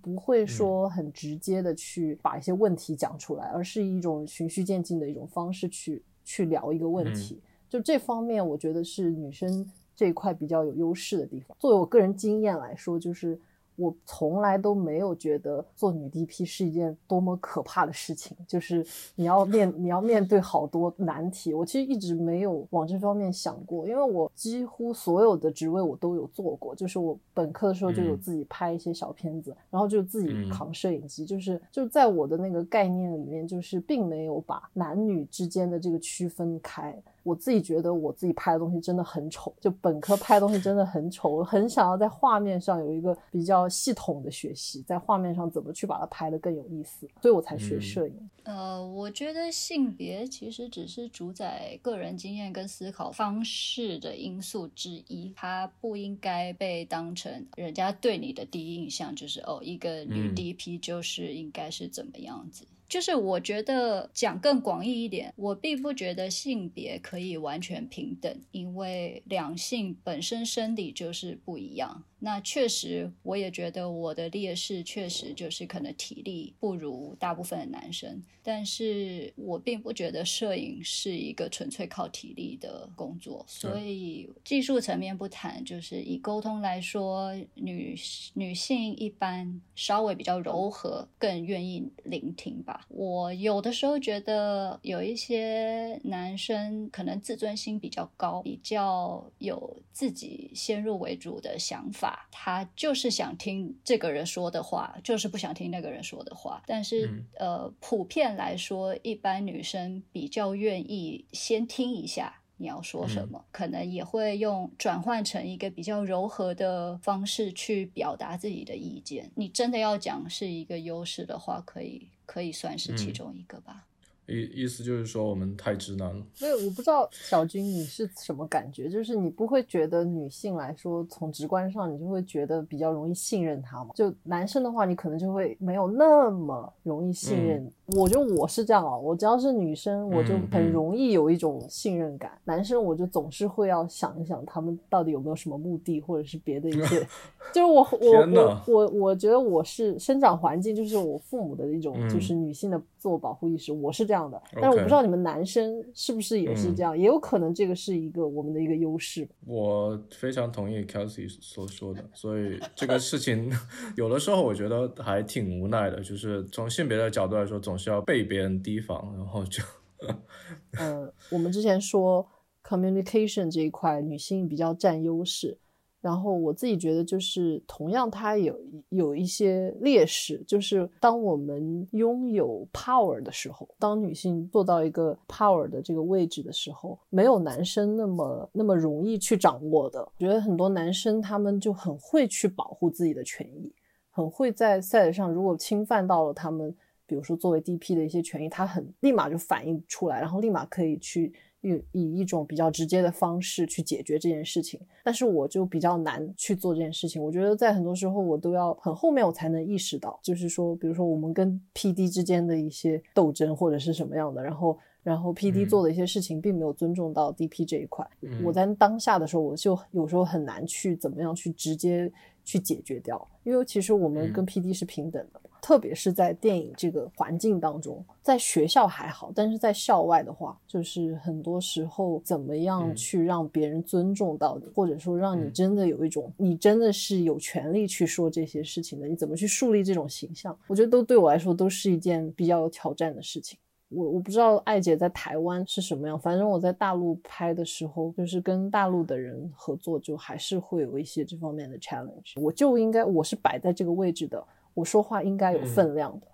[0.00, 7.40] 不会说很直接的去把一些问题讲出来，而是一种循序渐进的一种方式去去聊一个问题。
[7.68, 11.56] 就这方面，我觉得是女生这一块比较有优势的地方。
[11.58, 13.38] 作为我个人经验来说，就是
[13.76, 21.54] 我从来都没有觉得做女 DP 是一件多么可怕的事情，就是你要面你要面对好多难题。
[21.54, 36.94] 我其实一直没有往这方面想过，因为我几乎所有的职位我都有做过，就是我本科的时候就有自己拍一些小片子，然后就自己扛摄影机，就是就在我的那个概念里面，就是并没有把男女之间的这个区分开。
[37.22, 48.30] 我自己觉得我自己拍的东西真的很丑，就本科拍的东西真的很丑，我很想要在画面上有一个比较系统的学习，在画面上怎么去把它拍得更有意思，所以我才学摄影。
[48.44, 62.64] 呃，我觉得性别其实只是主宰个人经验跟思考方式的因素之一，它不应该被当成人家对你的第一印象，就是哦，一个女 DP 就是应该是怎么样子。
[62.90, 72.02] 就是我觉得讲更广义一点，我并不觉得性别可以完全平等，因为两性本身生理就是不一样。
[72.22, 87.96] 那确实，我也觉得我的劣势确实就是可能体力不如大部分的男生，但是我并不觉得摄影是一个纯粹靠体力的工作，所以技术层面不谈，就是以沟通来说，女
[88.34, 92.86] 女性一般稍微比较柔和，更愿意聆听吧。
[92.90, 102.09] 我有的时候觉得有一些男生可能自尊心比较高，比较有自己先入为主的想法。
[102.30, 106.62] 他就是想听这个人说的话，就是不想听那个人说的话。
[106.66, 119.30] 但是，呃，普遍来说，一般女生比较愿意先听一下你要说什么，可能也会用转换成一个比较柔和的方式去表达自己的意见。
[119.34, 123.86] 你真的要讲是一个优势的话，可以可以算是其中一个吧。
[124.30, 126.24] 意意思就是说我们太直男了。
[126.40, 133.90] 没有我不知道小军你是什么感觉，就是你不会觉得女性来说，从直观上你就会觉得比较容易信任他吗？
[133.94, 137.70] 就男生的话，你可能就会没有那么容易信任。
[137.96, 142.32] 我觉得我是这样啊，我只要是女生，我就很容易有一种信任感。
[142.44, 147.06] 男生我就总是会要想一想，他们到底有没有什么目的，或者是别的一些。
[147.52, 154.40] 就是我我我我我觉得我是生长环境，就是我父母的一种，就是女性的自我保护意识，我是这样的。
[154.52, 159.26] 但是我不知道你们男生是不是也是这样，也有可能这个是一个我们的一个优势。
[159.46, 163.50] 我非常同意 Kelsey 所说的，所以这个事情
[163.96, 167.79] 有的时候我觉得还挺无奈的，就是从性别的角度来说，总。
[167.80, 169.62] 是要被别人提防，然后就，
[170.78, 172.26] 呃，我们之前说
[172.62, 175.56] communication 这一块女性比较占优势，
[176.02, 178.54] 然后我自己觉得就是同样它有
[178.90, 190.00] 有一些劣势，就是当我们拥有 power 的时候，当女性做到一个 power 的这个位置的时候，没有男生那么那么容易去掌握的。
[190.00, 193.72] 我觉得很多男生他们就很会去保护自己的权益，
[194.10, 196.76] 很会在赛场上如果侵犯到了他们。
[197.10, 204.80] 比如说，作为 DP 的一些权益，他很立马就反映出来，然后立马可以去以以一种比较直接的方式去解决这件事情。
[205.02, 207.20] 但是我就比较难去做这件事情。
[207.20, 218.08] 我觉得在很多时候，我都要很后面我才能意识到，就是说，比如说我们跟 PD 之间的一些斗争或者是什么样的，然后然后 PD 做的一些事情并没有尊重到 DP 这一块。
[218.44, 222.08] 我在当下的时候，我就有时候很难去怎么样去直接
[222.44, 225.40] 去解决掉，因为其实我们跟 PD 是平等的。
[225.62, 240.56] 特别是在电影这个环境当中，在学校还好，但是在校外的话，就是很多时候怎么样去让别人尊重到你，或者说让你真的有一种你真的是有权利去说这些事情的，你怎么去树立这种形象？
[240.66, 243.58] 我觉得都对我来说都是一件比较有挑战的事情。
[243.88, 252.40] 我我不知道艾姐在台湾是什么样，反正我在大陆拍的时候，就是跟大陆的人合作，就还是会有一些这方面的 challenge。
[252.40, 254.40] 我就应该我是摆在这个位置的。
[254.74, 256.26] 我说话应该有分量的，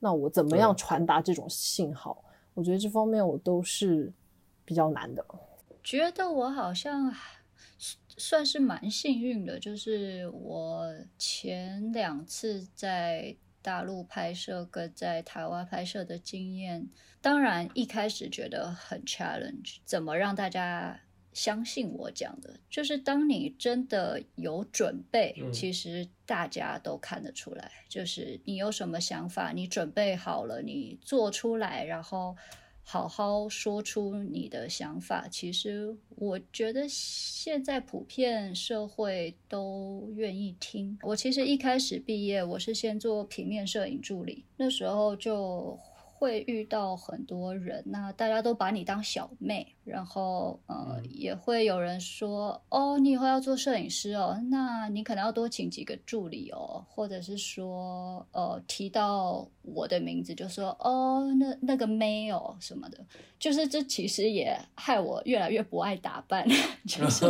[0.00, 2.24] 那我怎么样传达这种信号？
[2.54, 4.12] 我觉得这方面我都是
[4.64, 5.24] 比较难的。
[5.82, 7.12] 觉得我好像
[8.16, 16.88] 算是蛮幸运的，就是我前两次在大陆拍摄跟在台湾拍摄的经验，
[17.20, 21.00] 当然一开始觉得很 challenge，怎么让大家。
[21.32, 27.70] 相信我讲的，就是当你真的有准备，其实大家都看得出来。
[27.88, 32.36] 就是你有什么想法，你准备好了，你做出来，然后
[32.82, 35.26] 好好说出你的想法。
[35.28, 40.98] 其实我觉得现在普遍社会都愿意听。
[41.02, 45.78] 我其实一开始毕业，我是先做平面摄影助理，那时候就。
[46.22, 63.04] 会遇到很多人，那大家都把你当小妹，然后呃，也会有人说，哦，你以后要做摄影师哦，那你可能要多请几个助理哦，或者是说，呃，提到我的名字就说，哦，那那个妹哦什么的，
[63.40, 66.46] 就是这其实也害我越来越不爱打扮，
[66.86, 67.26] 就是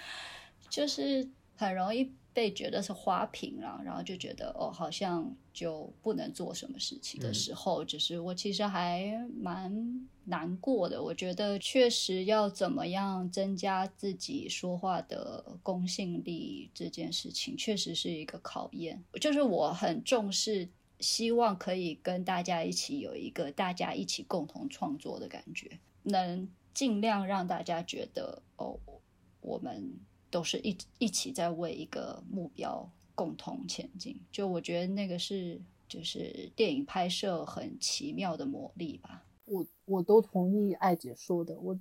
[0.70, 2.10] 就是很容易。
[2.34, 11.02] 被觉得是花瓶了，然后就觉得哦，好像就不能做什么事情的时候，就是我其实还蛮难过的。
[11.02, 19.02] 我觉得确实要怎么样增加自己说话的公信力这件事情，确实是一个考验。
[19.20, 20.68] 就是我很重视，
[21.00, 28.78] 希望可以跟大家一起有一个大家一起共同创作的感觉，能尽量让大家觉得哦，
[29.42, 29.94] 我们。
[30.32, 39.22] 都是一一起在为一个目标共同前进，就我觉得那个是就是电影拍摄很奇妙的魔力吧。
[39.44, 41.78] 我我都同意艾姐说的，我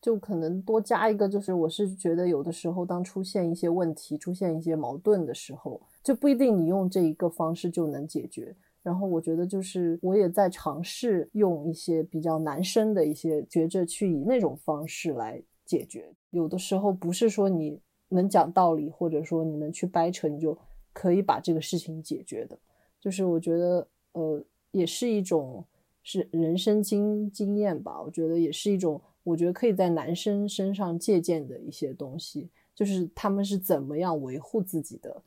[0.00, 8.56] 就可能多加一个，就是我是觉得有的时候当出现一些问题、出现一些矛盾的时候，就不一定你用这一个方式就能解决。
[8.82, 16.10] 然后我觉得就是我也在尝试用一些比较男生的一些觉着去以那种方式来解决。
[16.30, 17.78] 有的时候不是说你。
[18.10, 20.56] 能讲道理，或者说你能去掰扯，你就
[20.92, 22.58] 可以把这个事情解决的。
[23.00, 25.64] 就是我觉得，呃，也是一种
[26.02, 28.02] 是人生经经验吧。
[28.02, 35.22] 我觉得也是一种，我觉得可以在男生身上借鉴的一些东西，就是他们是怎么样维护自己的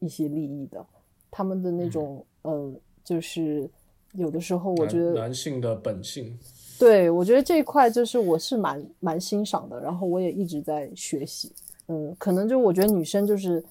[0.00, 0.84] 一些利益的，
[1.30, 3.70] 他们的那种，呃，就是
[4.12, 6.38] 有的时候我觉得男性的本性，
[6.78, 11.52] 对我觉得这一块就是我是蛮蛮欣赏的，然后我也一直在学习。
[11.88, 13.62] 嗯，可能就我觉得女生就是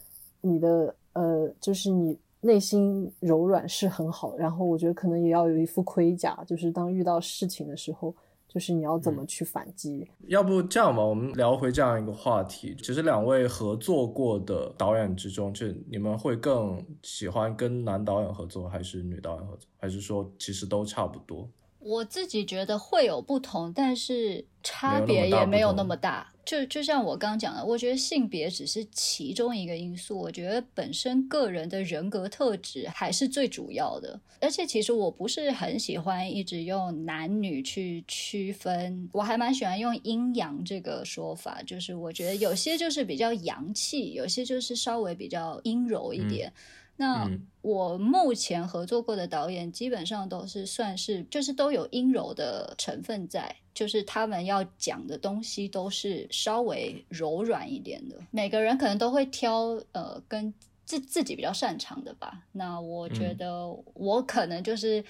[0.41, 8.13] 你的呃，就是你内心柔软是很好，然后我觉得可能也要有一副盔甲，就是当遇到事情的时候，
[8.47, 10.07] 就是你要怎么去反击。
[10.27, 21.49] 要不这样吧，我们聊回这样一个话题，其实两位合作过的导演之中，就你们会更喜欢跟男导演合作，还是女导演合作，还是说其实都差不多？
[21.83, 26.29] 我自己觉得会有不同，但是差别也没有那么大。
[26.45, 34.19] 就就像我刚刚讲的，我觉得性别只是其中一个因素，我觉得本身个人的人格特质还是最主要的。
[34.41, 46.51] 而且其实我不是很喜欢一直用男女去区分，我还蛮喜欢用阴阳这个说法，就是我觉得有些就是比较阳气，有些就是稍微比较阴柔一点。
[46.95, 47.27] 那
[47.61, 58.17] 我目前合作过的导演基本上都是算是，就是都有阴柔的成分在，就是他们要讲的东西都是稍微柔软一点的。
[58.29, 60.53] 每个人可能都会挑呃跟
[60.85, 62.43] 自自己比较擅长的吧。
[62.51, 65.03] 那我觉得我可能就是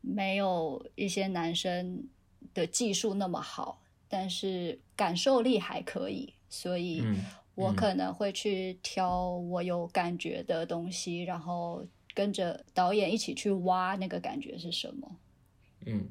[0.00, 2.04] 没有一些男生
[2.54, 7.04] 的技术那么好，但是感受力还可以，所以。
[7.58, 11.84] 我可能会去挑我有感觉的东西，然后
[12.14, 15.16] 跟着导演一起去挖那个感觉是什么。
[15.84, 16.06] 嗯，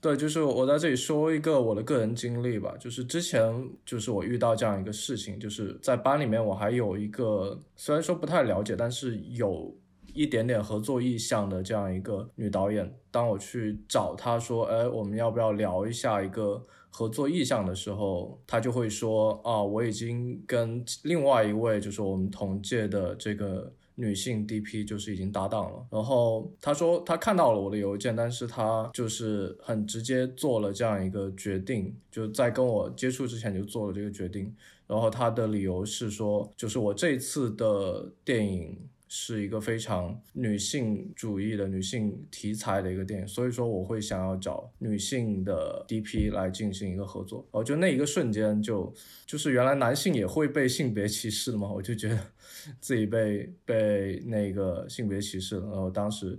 [0.00, 9.76] 对，就是我在这里说一个我的个人经历吧，就是之前就是我遇到这样一个事情，就是在班里面我还有一个虽然说不太了解，但是有
[10.14, 16.64] 一点点合作意向的这样一个女导演，当我去找她说，哎，我们要不要聊一下一个。
[16.98, 25.86] 合作意向的时候，他就会说啊，我已经跟另外一位就是我们同届的这个女性 DP 就是已经搭档了。
[25.92, 34.52] 然后他说他看到了我的邮件，但是他就是很直接做了这样一个决定，就在跟我接触之前就做了这个决定。
[34.88, 38.76] 然后他的理由是说，就是我这次的电影。
[39.08, 47.46] 是一个非常女性主义的女性题材的一个电影，所以说我会想要找女性的 DP 来进行一个合作。
[47.50, 48.92] 哦就那一个瞬间就
[49.24, 52.20] 就是原来男性也会被性别歧视的嘛，我就觉得
[52.80, 55.66] 自己被被那个性别歧视了。
[55.68, 56.38] 然后当时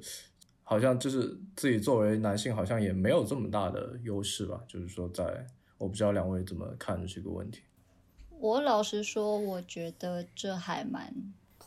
[0.63, 5.47] 好像就是自己作为男性好像也没有这么大的优势吧，就是说在
[5.79, 7.61] 我不知道两位怎么看这个问题。
[8.39, 11.11] 我老实说，我觉得这还蛮。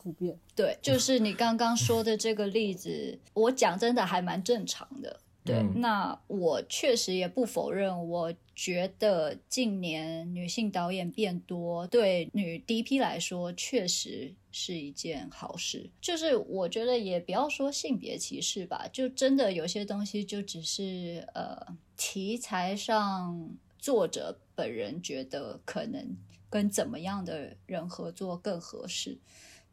[0.03, 5.19] 普遍对，就是你刚刚说的这个例子，我讲真的还蛮正常的。
[5.45, 15.89] 对，那我确实也不否认，我觉得近年女性导演变多，对女 DP 来说确实是一件好事。
[15.99, 26.15] 就是我觉得也不要说性别歧视吧，就真的有些东西就只是呃题材上作者本人觉得可能
[26.49, 29.17] 跟怎么样的人合作更合适。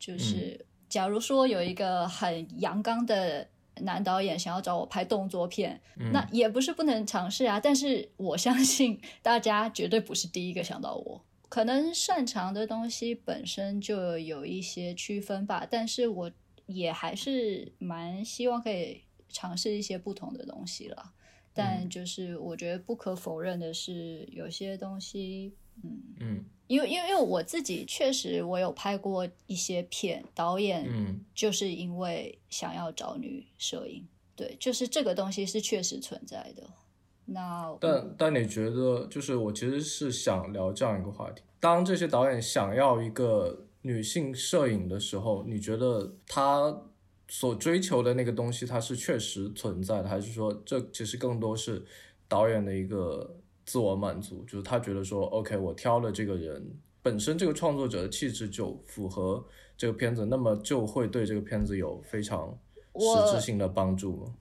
[0.01, 3.47] 就是，假如说有一个很阳刚的
[3.83, 5.81] 男导演想要找我拍动作片，
[6.11, 7.61] 那也不是不能尝试啊。
[7.61, 15.67] 但是我相信大家绝对不是第一个想到我，可能擅长的东西本身就有一些区分吧。
[15.71, 16.33] 但是我
[16.67, 21.13] 也还是蛮希望可以尝试一些不同的东西了。
[21.53, 30.89] 但就是我觉得不可否认的是，有些东西，嗯嗯，因为因为因为我自己确实我有拍过一些片，导演
[31.35, 34.07] 就是因为想要找女摄影，
[34.37, 36.63] 对，就是这个东西是确实存在的。
[37.25, 46.83] 那但但你觉得，就是我其实是想聊这样一个话题：当这些导演想要一个女性摄影的时候，你觉得他？
[47.33, 51.87] 所追求的那个东西，它是确实存在的，还是说这其实更多是
[52.27, 53.40] 导演的一个
[53.71, 54.43] 自我满足？
[54.47, 56.61] 就是他觉得说，OK，我挑了这个人，
[57.01, 59.47] 本身这个创作者的气质就符合
[59.77, 62.59] 这个片子，那么就会对这个片子有非常
[62.97, 64.35] 实质性的帮助吗？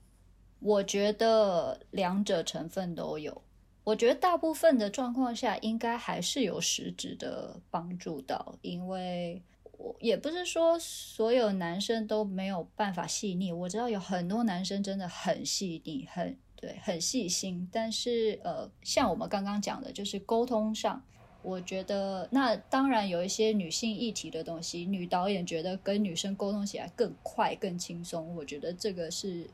[0.58, 3.40] 我觉得两者成分都有。
[3.84, 9.40] 我觉得大部分的状况下，应该还是有实质的帮助到，因为
[9.78, 9.94] 我。
[10.00, 17.66] 也不是说所有男生都没有办法细腻，我知道有很多男生真的很细腻，很对，很细心。
[17.72, 21.02] 但是呃，像我们刚刚讲的，就是沟通上，
[21.42, 28.36] 我觉得那当然有一些女性议题的东西，女导演觉得跟女生沟通起来更快、更轻松。
[28.36, 29.48] 我觉得这个是，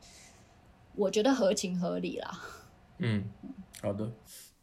[0.95, 2.41] 我觉得合情合理啦。
[2.97, 3.23] 嗯，
[3.81, 4.11] 好的，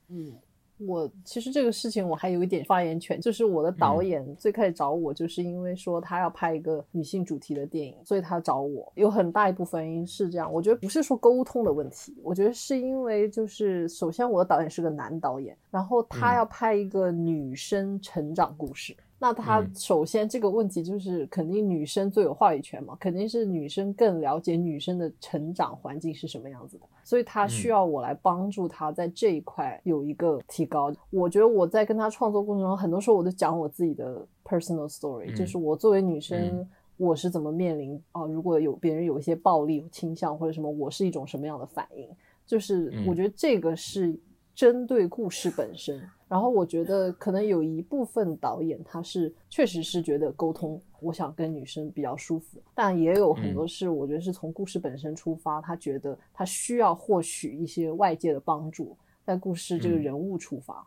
[0.09, 0.39] 嗯。
[0.87, 8.91] 我其实这个事情我还有一点发言权，就是我的导演最开始找我，就是因为说他要拍一个女性主题的电影，所以他找我。
[8.95, 18.97] 有很大一部分原因是这样，我觉得不是说沟通的问题，我觉得是因为就是首先我的导演是个男导演，然后他要拍一个女生成长故事。
[19.25, 30.93] 那他首先这个问题就是肯定女生最有话语权嘛，肯定是女生更了解女生的成长环境是什么样子的，所以他需要我来帮助他在这一块有一个提高。
[31.09, 36.69] 我觉得我在跟他创作过程中，很多时候我都讲我自己的 personal story，就是我作为女生
[36.99, 42.07] 我是怎么面临啊，如果有别人有一些暴力倾向或者什么，我是一种什么样的反应，
[42.45, 44.15] 就是我觉得这个是。
[44.57, 46.01] 针对故事本身，
[46.35, 60.85] 然后我觉得可能有一部分导演他是确实是觉得沟通，我想跟女生比较舒服，但也有很多是我觉得是从故事本身出发，他觉得他需要获取一些外界的帮助，在故事这个人物出发。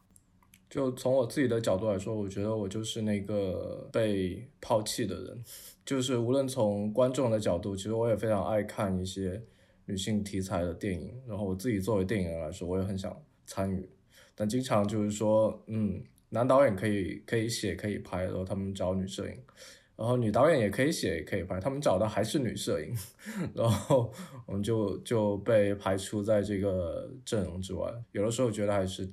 [0.70, 5.42] 就从我自己的角度来说，我觉得我就是那个被抛弃的人，
[5.86, 9.42] 就是无论从观众的角度，其实我也非常爱看一些
[9.86, 13.18] 女性题材的电影，然后我自己作为电影人来说，我也很想。
[13.50, 13.90] 参与，
[14.40, 19.36] 但经常就是说，嗯，男导演可以可以写可以拍，然后他们找女摄影，
[19.96, 22.96] 然后女导演也可以写也可以拍，他们找的还是女摄影，
[23.56, 24.14] 然后
[24.46, 27.92] 我们就就被排除在这个阵容之外。
[28.12, 29.10] 有的时候觉得还是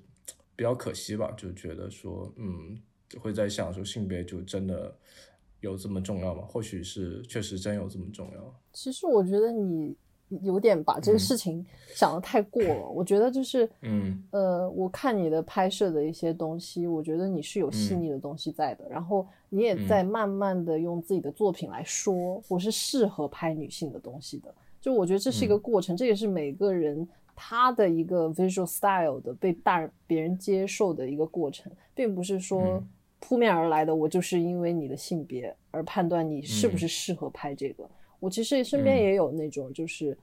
[0.54, 2.78] 比较可惜吧，就觉得说，嗯，
[3.18, 4.94] 会在想说性别就真的
[5.60, 6.42] 有这么重要吗？
[6.42, 8.60] 或许是确实真有这么重要。
[8.74, 9.96] 其实我觉得你。
[10.42, 11.64] 有点把这个事情
[11.94, 27.06] 想的太过了，我觉得就是，嗯，呃，我看你的拍摄的一些东西，我觉得你是有细腻的东西在的，然后你也在慢慢的用自己的作品来说，我是适合拍女性的东西的，就我觉得这是一个过程，这也是每个人
[27.36, 32.82] 他的一个 visual style 的被大别人接受的一个过程，并不是说
[33.20, 37.88] 扑面而来的，我就是因为你的性别而判断你是不是适合拍这个。
[38.20, 40.16] 我其实身边也有那种，就是，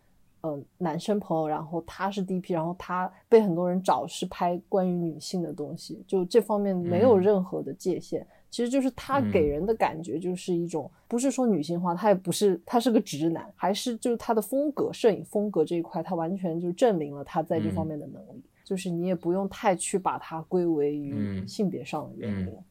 [0.43, 8.25] 嗯，男生朋友，然后他是 DP，然后他被很多人找是拍关于女性的东西，就这方面没有任何的界限。
[8.49, 18.43] 其实就是他给人的感觉就是一种，不是说女性化，他也不是，他是个直男，还是就是他的风格，摄影风格这一块，他完全就证明了他在这方面的能力。
[18.65, 22.47] 就是你也不用太去把它归为于性别上的原因。
[22.47, 22.63] 嗯，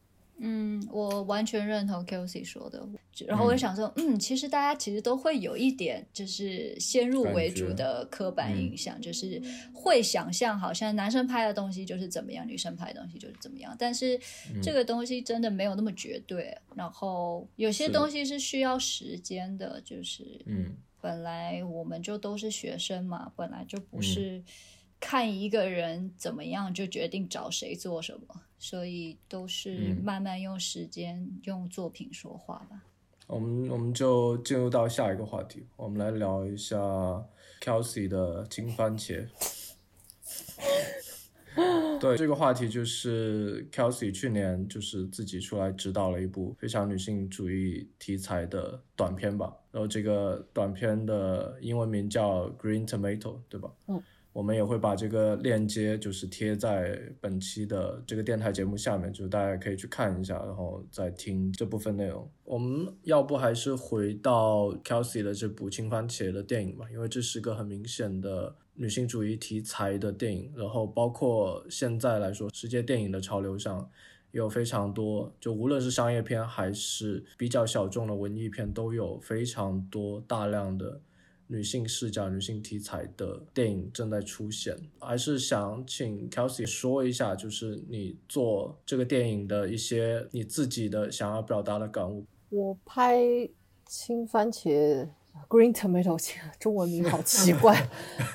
[0.91, 2.89] 我完全认同 Kelsey 说的。
[3.27, 9.41] 然后我就想说，嗯，其实大家其实都会有一点，就是先入为主的刻板印象，就是
[9.75, 13.77] 会想象好像男生拍的东西就是怎么样，女生拍的东西就是怎么样。
[13.79, 14.19] 但是
[14.63, 16.57] 这个东西真的没有那么绝对。
[16.75, 24.43] 然后有些东西是需要时间的，就是嗯，本来我们就都是学生嘛，本来就不是。
[25.03, 32.83] 看一个人怎么样，就决定找谁做什么，所以都是慢慢用时间、用作品说话吧。
[33.27, 36.77] 我们我们就进入到下一个话题，我们来聊一下
[37.63, 39.27] Kelsey 的金番茄。
[41.99, 49.57] 对这个话题，就是 Kelsey 去年就是自己出来指导了一部非常女性主义题材的短片吧。
[49.71, 53.73] 然后这个短片的英文名叫 Green Tomato，对吧？
[53.89, 54.03] 嗯。
[54.41, 62.27] 我们也会把这个链接就是贴在本期的这个电台节目下面，就是大家可以去看一下，然后再听这部分内容。
[62.45, 70.51] 我们要不还是回到 Kelsey 的这部《青番茄》的电影吧，因为这是个很明显的女性主义题材的电影。
[70.57, 73.91] 然后包括现在来说，世界电影的潮流上
[74.31, 81.03] 有非常多，就无论是商业片还是比较小众的文艺片，都有非常多大量的。
[81.53, 92.25] 女性视角、女性题材的电影正在出现，还是想请 Kelsey 说一下，就是你做这个电影的一些你自己的想要表达的感悟。
[92.51, 93.19] 我拍
[93.85, 95.09] 青番茄
[95.49, 96.17] （Green Tomato），
[96.61, 97.85] 中文名好奇怪，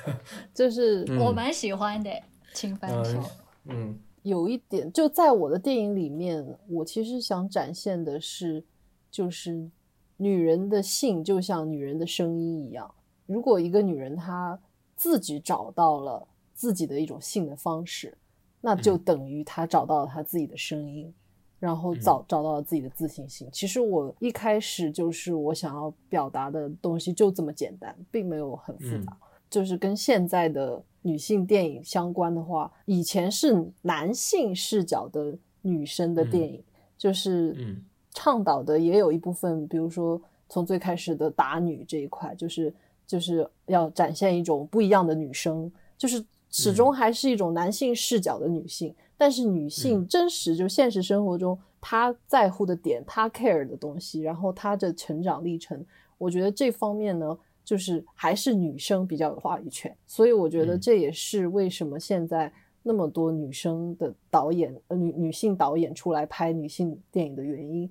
[0.52, 2.10] 就是我蛮喜欢的
[2.52, 3.26] 青番茄。
[3.64, 8.62] 嗯，有一点，就在我的电影里面，我其实想展现的是，
[9.10, 9.70] 就是
[10.18, 12.94] 女人的性就像女人的声音一样。
[13.26, 14.58] 如果一个女人她
[14.96, 18.16] 自己找到了自己的一种性的方式，
[18.60, 21.12] 那就等于她找到了她自己的声音，
[21.60, 23.46] 然后找找到了自己的自信心。
[23.52, 29.16] 其实我一开始就是我想要表达的东西就这么简单，并没有很复杂。
[29.50, 36.64] 就是跟现在的女性电影相关的话，以前是男性视角的女生的电影，
[36.96, 37.76] 就是
[38.12, 42.72] 倡导的也有一部分，比如说从最开始的打女这一块，就是。
[43.06, 55.84] 就是要展现一种不一样的女生，就是始终还是一种男性视角的女性，但是女性真实就现实生活中她在乎的点，她 care 的东西，然后她的成长历程，
[56.18, 62.52] 我觉得这方面呢，就是还是女生比较有话语权，所以我觉得这也是为什么现在
[62.82, 67.88] 那么多女生的导演，呃女女性导演出来拍女性电影的原因，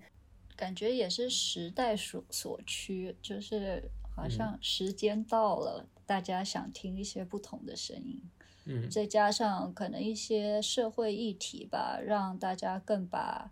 [0.55, 3.83] 感觉也是时代所所趋，就是。
[4.15, 8.21] 好像时间到了，大家想听一些不同的声音，
[8.65, 13.51] 嗯，再加上可能一些社会议题吧，让大家更把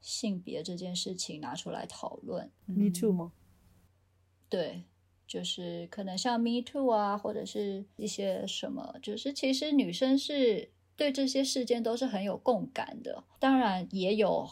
[0.00, 2.50] 性别这件事情拿出来讨论。
[2.66, 3.32] Me too 吗？
[4.48, 4.84] 对，
[5.26, 13.24] 就是可能像 Me too 啊，或者是一些什么，就是其实女生是对这些事件都是很有共感的。
[13.38, 14.48] 当然，也有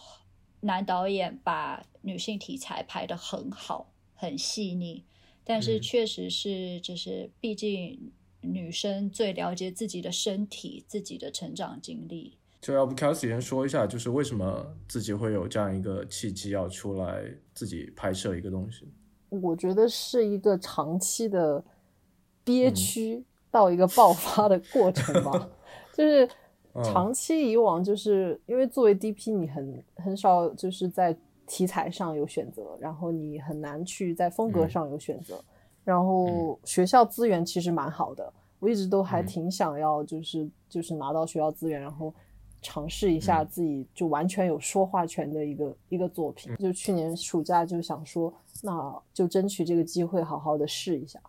[0.60, 5.04] 男导演把女性题材拍得很好，很细腻。
[5.44, 12.38] 但是确实是，就是毕竟女生最了解自己的身体、自己的成长经历。
[12.60, 18.86] 就要不 Kelsey 先说一下，就是为什么自己会有这样一个契机要出来自己拍摄一个东西？
[19.30, 21.64] 我觉得是一个长期的
[22.44, 25.50] 憋屈到一个爆发的过程吧。
[25.92, 26.28] 就是
[26.84, 31.16] 长期以往，就是因为作为 DP，你很很少就是在。
[31.46, 35.42] 题材上有选择，然后你很难去在风格上有选择，
[35.84, 42.14] 然后学校资源其实蛮好的，我一直都还挺想要，就是就是拿到学校资源，然后
[42.62, 46.54] 尝试一下自己就完全有说话权的一个一个作品。
[46.56, 48.32] 就去年暑假就想说，
[48.62, 51.20] 那就争取这个机会好好的试一下。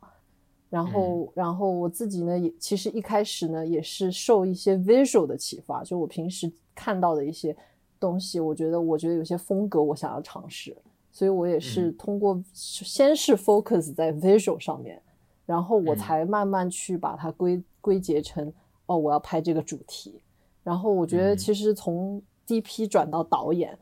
[0.70, 7.55] 然后然后我自己呢，也其实一开始呢也是受一些 visual 的启发，就我平时看到的一些。
[8.04, 10.76] 东西，我觉得，我觉得有些风格我想要尝试，
[11.10, 15.01] 所以我也是通过先是 focus 在 visual 上面，
[15.45, 18.51] 然后我才慢慢去把它归归结成
[18.88, 20.22] 哦，我要拍这个主题。
[20.64, 23.78] 然后我觉得其实从 DP 转到导演，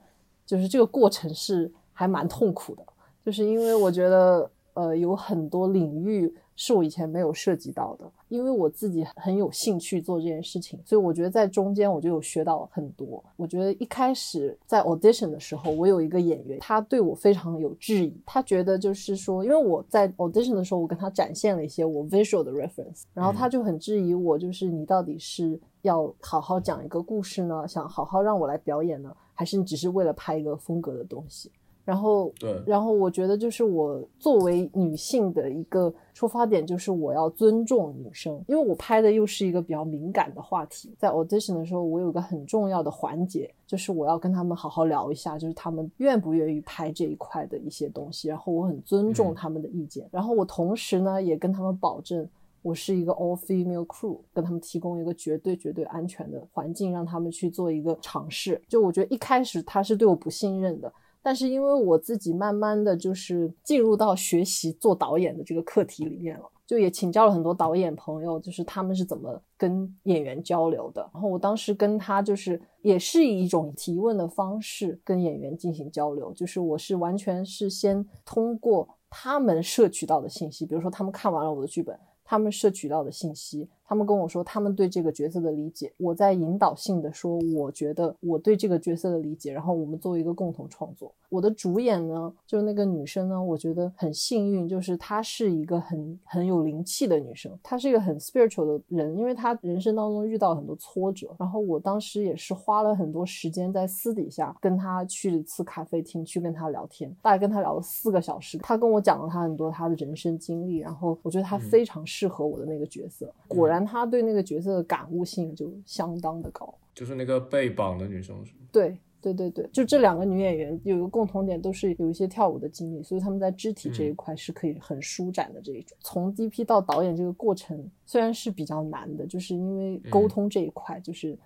[0.45, 2.83] 就是这个过程是还蛮痛苦的，
[3.25, 6.31] 就是因为我觉得呃有很多领域。
[6.63, 13.23] 是我以前没有涉及到的，因为我自己很有兴趣做这件事情，所以我觉得在中间我就有学到很多。
[13.35, 31.51] 我觉得一开始在 audition 的时候，我有一个演员，他对我非常有质疑，他觉得就是说，因为我在 audition 的时候，我跟他展现了一些我 visual 的 reference，然后他就很质疑我，就是你到底是要好好讲一个故事呢，想好好让我来表演呢，还是你只是为了拍一个风格的东西？
[31.83, 40.93] 然后，对，然后我觉得就是我作为女性的一个出发点，就是我要尊重女生，因为我拍的又是一个比较敏感的话题。
[40.99, 48.27] 在 audition 的时候，我有个很重要的环节，就是我要跟他们好好聊一下，就是他们愿不愿意拍这一块的一些东西。
[48.27, 52.29] 然后我很尊重他们的意见，然后我同时呢也跟他们保证，
[52.61, 58.61] 我是一个 all female crew，跟他们提供一个绝对绝对安全的环境，让他们去做一个尝试。
[58.67, 60.93] 就我觉得一开始他是对我不信任的。
[61.21, 71.01] 但是因为我自己慢慢的就是进入到学习做导演的这个课题里面了，就也请教了很多导演朋友，就是他们是怎么跟演员交流的。
[71.13, 83.69] 然后我当时跟他就是也是以一种提问的方式跟演员进行交流，就是我是完全是先通过他们摄取到的信息，比如说他们看完了我的剧本，他们摄取到的信息。
[83.91, 91.13] 他们跟我说他们对这个角色的理解，我在引导性的说，我觉得我对这个角色的理解，然后我们作为一个共同创作。
[91.27, 113.80] 我的主演呢，就是那个女生呢，我觉得很幸运，就是她是一个很很有灵气的女生，她是一个很 spiritual 的人，因为她人生当中遇到很多挫折，然后我当时也是花了很多时间在私底下跟她去一次咖啡厅，去跟她聊天，大概跟她聊了四个小时，她跟我讲了她很多她的人生经历，然后我觉得她非常适合我的那个角色，果然。
[113.85, 118.59] 他对那个角色的感悟性就相当的高，就是那个被绑的女生是吗？
[118.71, 125.95] 对对对对，就这两个女演员有一个共同点，都是有一些跳舞的经历，所以他们在肢体这一块是可以很舒展的这一种。
[126.01, 131.37] 从 DP 到导演这个过程虽然是比较难的，就是因为沟通这一块，就是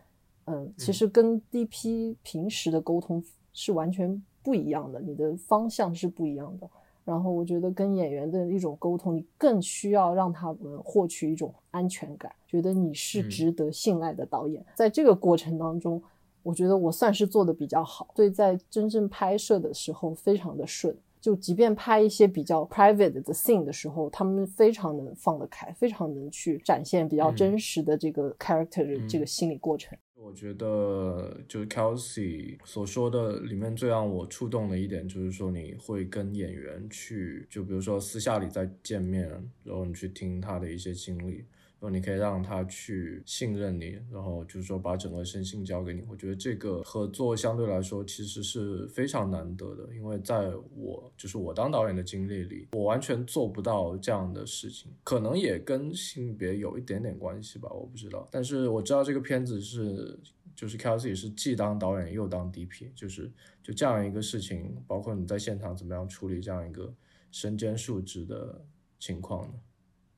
[0.45, 3.21] 嗯，其实跟 DP 平时的沟通
[3.51, 6.69] 是完全不一样的，你的方向是不一样的。
[7.06, 14.66] 然后我觉得跟演员的一种沟通，你更需要让他们获取一种安全感，觉得你是值得信赖的导演。
[14.76, 16.01] 在这个过程当中，
[16.41, 20.97] 我觉得我算是做的比较好，所以在真正拍摄的时候非常的顺。
[21.22, 29.97] 就即便拍一些比较 private 的 scene 的时候，他们非常能放得开，非常能去展现比较真实的这个 character 的这个心理过程。
[30.18, 39.30] 我觉得就是 Kelsey 所说的里面最让我触动的一点，就是说你会跟演员去，就比如说私下里再见面，
[39.63, 41.43] 然后你去听他的一些经历。
[41.80, 46.01] 然后你可以让他去信任你，然后就是说把整个身心交给你。
[46.09, 54.91] 我觉得这个合作相对来说其实是非常难得的，因为在我就是我当导演的经历里，我完全做不到这样的事情。
[55.03, 58.28] 可能也跟性别有一点点关系吧，我不知道。
[58.32, 60.17] 但是我知道这个片子是
[60.55, 63.30] 就是 Kelsey 是既当导演又当 DP，就是
[63.61, 66.91] 就这样一个事情，包括你在现场怎么样处理这样一个
[67.32, 68.65] 身兼数职的
[68.97, 69.53] 情况呢？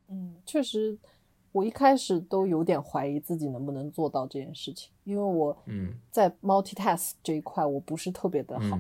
[0.10, 0.98] 嗯，确实。
[1.58, 5.58] 我一开始都有点怀疑自己能不能做到这件事情，因为我
[6.12, 8.78] 在 multitask 这一块我不是特别的好，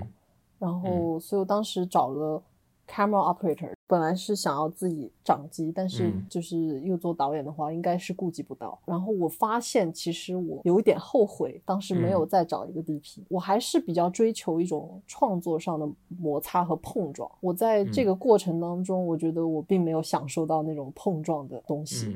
[0.59, 2.39] 然后所以我当时找了
[2.87, 8.79] camera operator，本来是想要自己掌机，但是就是又做导演的话，应该是顾及不到。
[8.85, 17.29] 然后我发现其实我有一点后悔，当时没有再找一个 DP，我还是比较追求一种创作上的摩擦和碰撞。
[17.41, 22.15] 我在这个过程当中，我觉得我并没有享受到那种碰撞的东西。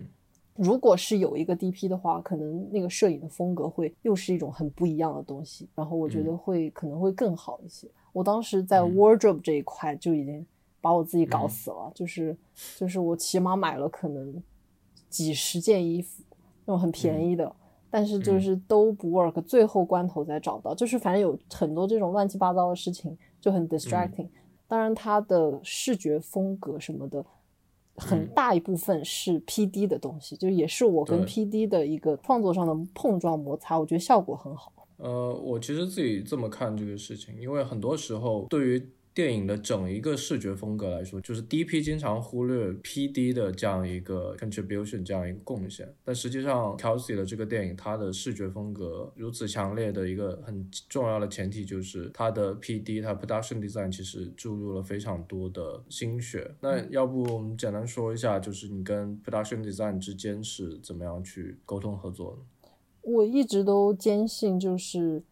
[0.55, 7.87] 如果是有一个 DP 的话，可能那个摄影的风格会又是一种很不一样的东西，然后我觉得会可能会更好一些。
[8.11, 10.45] 我当时在 wardrobe 这一块就已经
[10.81, 12.37] 把我自己搞死了，就是
[12.77, 14.43] 就是我起码买了可能
[15.09, 16.21] 几十件衣服，
[16.65, 17.55] 那种很便宜的，
[17.89, 24.27] 但是就是都不 work，最后关头才找到，就是反正有很多这种乱七八糟的事情就很 distracting。
[24.67, 27.25] 当然它的视觉风格什么的。
[27.95, 34.71] 很大一部分是 P D 的东西，就也是我跟 P D 的一个创作上的碰撞摩擦，我觉得效果很好。
[34.97, 38.89] 呃，我其实自己这么看这个事情，因为很多时候对于。
[39.13, 45.93] 电影的整一个视觉风格来说，就是 DP 经常忽略 PD 的这样一个 contribution，这样一个贡献。
[46.03, 56.49] 但实际上，Kelsey 的这个电影，它的视觉风格如此强烈的一个很重要的前提，就是它的 PD，它 production design 其实注入了非常多的心血。
[56.61, 62.69] 那要不我们简单说一下，就是你跟 production design 之间是怎么样去沟通合作的？
[63.01, 65.23] 我一直都坚信，就是。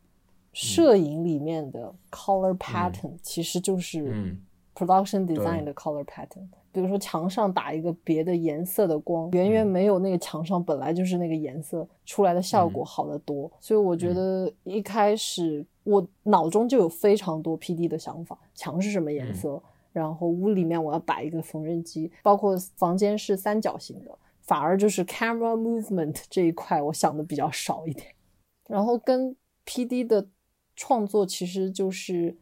[0.62, 4.36] 摄影里面的 color pattern 其实就是
[4.76, 6.45] production design 的 color pattern。
[6.74, 13.49] 比如说墙上打一个别的颜色的光，远远没有那个墙上本来就是那个颜色出来的效果好得多。
[13.62, 19.62] 所以我觉得一开始我脑中就有非常多 PD 的想法，墙是什么颜色，
[19.93, 28.07] 然后屋里面我要摆一个缝纫机，包括房间是三角形的，反而就是 camera movement 这一块我想的比较少一点。
[28.68, 29.34] 然后跟
[29.66, 30.28] PD 的。
[30.80, 32.34] 创作其实就是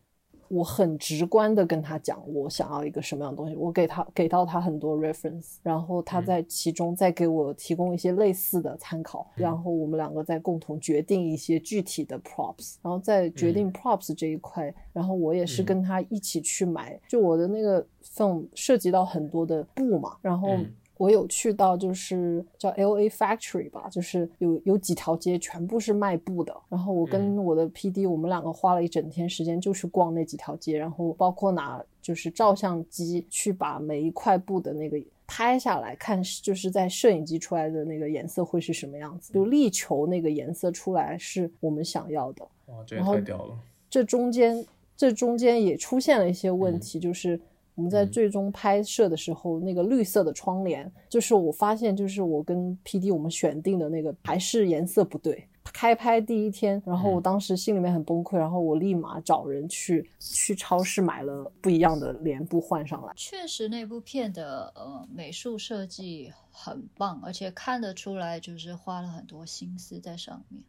[0.47, 20.55] 我很直观的跟他讲我想要一个什么样的东西，我给他给到他很多 reference，然后他在其中再给我提供一些类似的参考，然后我们两个再共同决定一些具体的 props，然后在决定 props 这一块，然后我也是跟他一起去买，就我的那个 film 涉及到很多的布嘛，然后。
[20.97, 26.55] 我有去到，就是叫 L A Factory 吧，就是有有几条街全部是卖布的。
[26.69, 42.47] 然后我跟我的 P D，我们两个花了一整天时间，就去逛那几条街，然后包括拿就是照相机去把每一块布的那个拍下来看，就是在摄影机出来的那个颜色会是什么样子，就力求那个颜色出来是我们想要的。
[42.67, 43.57] 哇，这也太屌了！
[43.89, 47.39] 这中间这中间也出现了一些问题，就是
[47.77, 55.47] 我们在最终拍摄的时候，那个绿色的窗帘，就是我发现，就是我跟 P D 我们选定的那个还是颜色不对。
[55.73, 63.13] 开拍第一天，然后我当时心里面很崩溃，然后我立马找人去去超市买了不一样的帘布换上来。
[63.15, 70.63] 确实，那部片的呃美术设计很棒，而且看得出来就是花了很多心思在上面。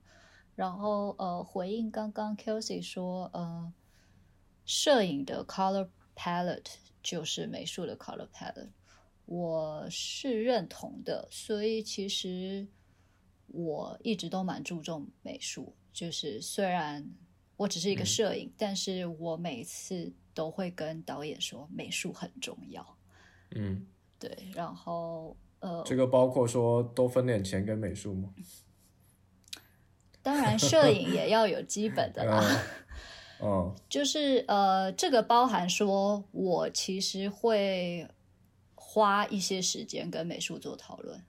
[0.54, 3.72] 然后呃，回应刚刚 Kelsey 说，呃，
[4.66, 5.86] 摄影的 color
[6.16, 6.74] palette
[7.08, 8.68] 就是美术的 color palette，
[9.24, 11.28] 我是认同的。
[11.30, 12.68] 所以其实。
[13.50, 17.02] 我一直都蛮注重美术，就是虽然
[17.56, 22.98] 我只是一个摄影，但是我每次都会跟导演说美术很重要。
[23.52, 23.86] 嗯，
[24.18, 28.34] 对，然后呃，这个包括说多分点钱给美术吗？
[30.20, 32.62] 当然，摄影也要有基本的啦。
[33.42, 38.06] 嗯，就是呃，这个包含说我其实会
[38.74, 41.22] 花一些时间跟美术做讨论。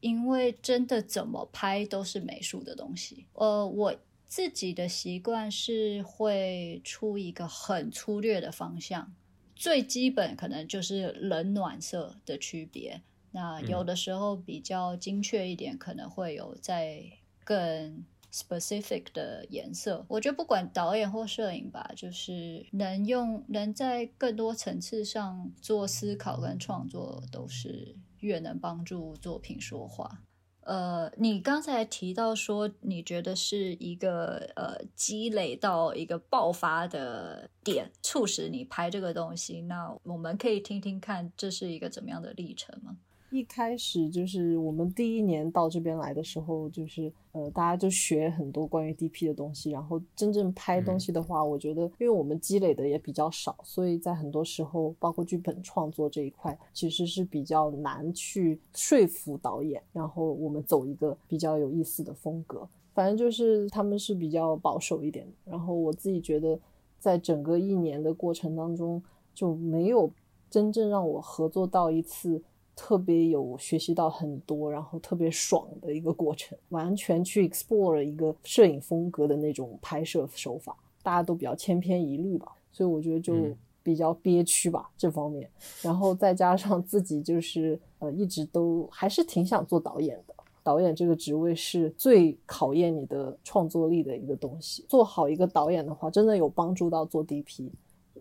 [0.00, 3.26] 因为真的怎么拍都是美术的东西。
[3.32, 3.96] 呃，我
[4.26, 9.12] 自己的习惯是会出一个很粗略的方向，
[9.56, 13.00] 最基本可能就是冷暖色的区别。
[13.32, 17.02] 那有的时候比较精确一点，可能会有在
[17.42, 20.04] 更 specific 的颜色。
[20.08, 27.96] 我觉得不管导演或摄影吧，就是能用能在更多层次上做思考跟创作，都是。
[28.20, 30.22] 越能帮助作品说话。
[30.62, 39.60] 呃，你刚才提到说，你觉得是一个呃积累到一个爆发的点，促使你拍这个东西。
[39.60, 42.96] 那我们可以听听看，这是一个怎么样的历程吗？
[43.30, 49.70] 一开始就是我们第一年到这边来的时候，就是呃，大家就学很多关于 DP 的东西。
[49.70, 59.82] 然后真正拍东西的话，我觉得，因为我们积累的也比较少，所以在很多时候，包括剧本创作这一块，其实是比较难去说服导演。
[59.92, 65.26] 然后我们走一个比较有意思的风格，反正就是他们是比较保守一点。
[65.44, 66.58] 然后我自己觉得，
[66.98, 69.02] 在整个一年的过程当中，
[69.34, 70.10] 就没有
[70.48, 72.40] 真正让我合作到一次。
[72.76, 83.34] 特别有学习到很多，然后特别爽的一个过程，完全去 explore 一个摄影风格的那种拍摄手法，大家都比较千篇一律吧，所以我觉得就
[83.82, 85.48] 比较憋屈吧这方面。
[85.80, 97.70] 然后再加上自己就是呃一直都还是挺想做导演的，导演这个职位是最考验你的创作力的一个东西，做好一个导演的话，真的有帮助到做 DP。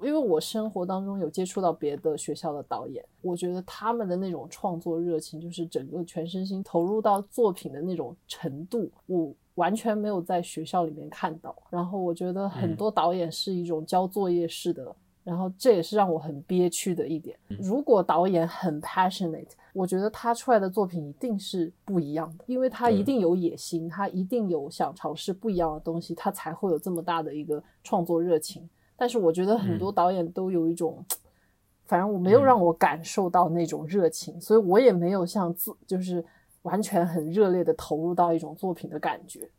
[0.05, 11.55] 因为我生活当中有接触到别的学校的导演，我觉得他们的那种创作热情，就是整个全身心投入到作品的那种程度，我完全没有在学校里面看到。
[11.71, 17.35] 然后我觉得很多导演是一种交作业式的，然后这也是让我很憋屈的一点。
[17.47, 28.69] 如果导演很 passionate，我觉得他出来的作品一定是不一样的，因为他一定有野心，他一定有想尝试不一样的东西，他才会有这么大的一个创作热情。
[28.97, 31.05] 但是我觉得很多导演都有一种，
[31.85, 36.23] 反正我没有让我感受到那种热情，所以我也没有像自就是
[36.61, 39.49] 完全很热烈的投入到一种作品的感觉。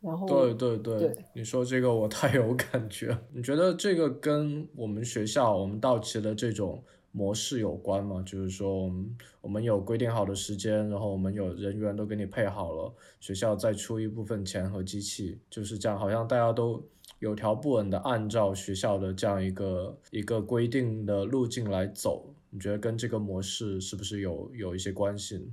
[0.00, 3.18] 然后，对对对，你说这个我太有感觉。
[3.32, 6.80] 你觉得这个跟我们学校我们道奇的这种
[7.10, 8.22] 模式有关吗？
[8.24, 16.80] 就是说，我们我们有规定好的时间，然后我们有人员都给你配好了，学校再出一部分钱和机器，就是这样，好像大家都。
[17.20, 25.50] 有条不紊的按照学校的这样一个一个规定的路径来走，你觉得跟这个模式是不是有有一些关系？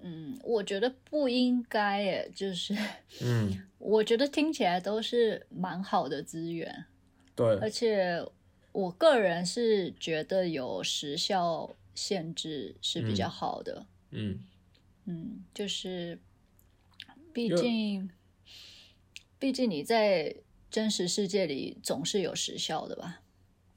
[0.00, 2.74] 嗯，我觉得不应该诶，就是，
[3.20, 6.86] 嗯， 我觉得听起来都是蛮好的资源，
[7.36, 8.24] 对，而且
[8.72, 14.40] 我个人是觉得有时效限制是比较好的，嗯
[15.04, 16.18] 嗯，就是
[17.32, 18.08] 毕竟
[19.38, 20.34] 毕竟你在。
[20.72, 23.20] 真实世界里总是有时效的吧？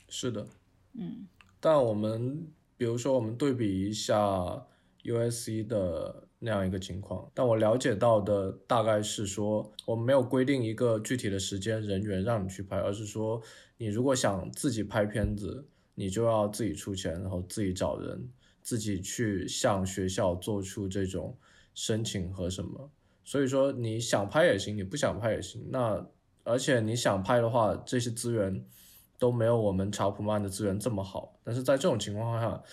[0.07, 0.47] 是的，
[0.93, 1.27] 嗯。
[1.59, 4.65] 但我们比如说，我们对比一下
[5.03, 13.41] USC 的那样一个情况，但我了解到的大概是说，我们没有规定一个具体的时间、人员让你去拍，而是说，
[13.75, 18.29] 你如果想自己拍片子，你就要自己出钱，然后自己找人，
[18.61, 21.37] 自己去向学校做出这种
[21.73, 22.89] 申请和什么。
[23.25, 25.67] 所以说，你想拍也行，你不想拍也行。
[25.69, 26.07] 那
[26.45, 28.65] 而且你想拍的话，这些资源
[29.19, 31.37] 都没有我们查普曼的资源这么好。
[31.43, 32.63] 但是在这种情况下，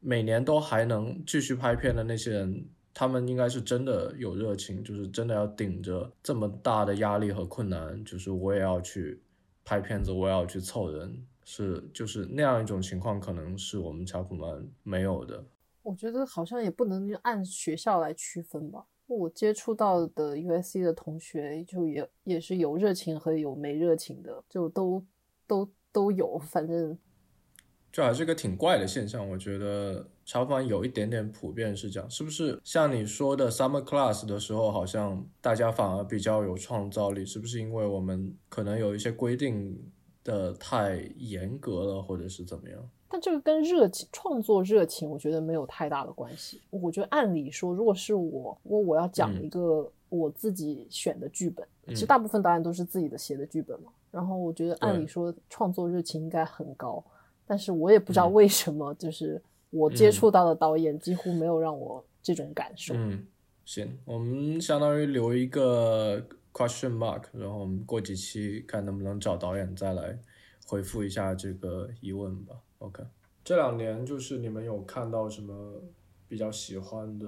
[0.00, 9.20] 每年都还能继续拍片的那些人，他们应该是真的有热情，就是真的要顶着这么大的压力和困难，就是我也要去
[9.64, 15.44] 拍片子，我也要去凑人，是就是那样一种情况，可能是我们查普曼没有的。
[15.82, 18.86] 我觉得好像也不能按学校来区分吧。
[19.06, 25.04] 我接触到的 USC 的同学，就也也是有热情和有没热情的，就都
[25.46, 26.98] 都都有，反正
[27.92, 29.28] 就还是个挺怪的现象。
[29.30, 32.60] 我觉得查普曼有一点点普遍是这样，是不是？
[32.64, 39.90] 像你说的 Summer Class 的时候，好像大家反而比较有创造力，是不是因为我们可能有一些规定
[40.24, 42.90] 的太严格了，或者是怎么样？
[43.08, 46.60] 但这个跟热情、创作热情，我觉得没有太大的关系。
[46.70, 53.92] 我觉得按理说，如果是我，如果我要讲一个我自己选的剧本，其实大部分导演都是自己的写的剧本嘛。
[54.10, 57.04] 然后我觉得按理说创作热情应该很高，
[57.46, 59.40] 但是我也不知道为什么，就是
[59.70, 62.94] 我接触到的导演几乎没有让我这种感受。
[62.96, 63.26] 嗯，
[63.64, 66.20] 行，我们相当于留一个
[66.52, 70.18] question mark，然后我们过几期看能不能找导演再来
[70.66, 72.56] 回复一下这个疑问吧。
[72.78, 73.02] OK，
[73.44, 75.54] 这两年就是你们有看到什么
[76.28, 77.26] 比较喜欢的，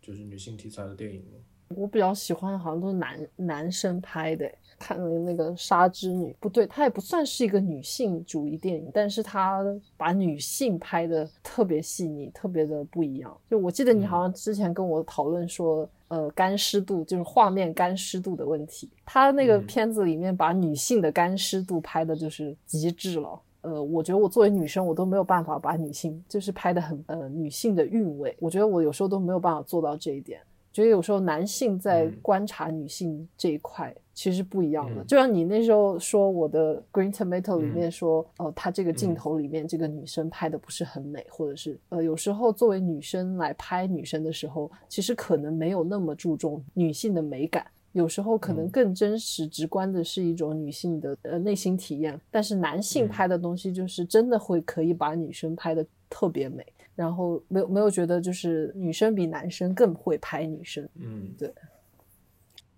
[0.00, 1.38] 就是女性题材的电影吗？
[1.76, 9.64] 我比较喜欢好像都是男男生拍的，看了那个《杀之女》，不对，它也不算是一个女性主义电影，但是它
[9.96, 13.40] 把女性拍的特别细腻，特别的不一样。
[13.48, 23.40] 就我记得你好像之前跟我讨论说，呃，干湿度就是画面干湿度的问题，他那个片子里面把女性的干湿度拍的就是极致了。
[23.62, 28.36] 呃，我觉得我作为女生，我都没有办法把女性就是拍的很呃女性的韵味。
[28.40, 30.40] 我觉得我有时候都没有办法做到这一点。
[30.72, 35.02] 觉得有时候男性在观察女性这一块其实不一样的。
[35.02, 47.66] 就像你那时候说我的《Green Tomato》里面说，哦，他这个镜头里面这个女生拍的不是很美，或者是呃有时候作为女生来拍女生的时候，其实可能没有那么注重女性的美感。
[47.92, 56.64] 有时候可能更真实、直观的是一种女性的呃内心体验，但是男性拍的东西就是真的会可以把女生拍的特别美，
[56.94, 60.88] 然后没有没有觉得就是女生比男生更会拍女生。
[60.94, 61.52] 嗯，对。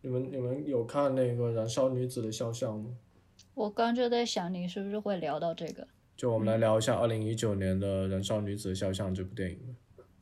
[0.01, 2.91] 你们你们有看那个《燃烧女子的肖像》吗？
[3.55, 5.87] 我刚就在想，你是不是会聊到这个？
[6.17, 9.59] 就我们来聊一下二零一九年的《燃烧女子的肖像》这部电影。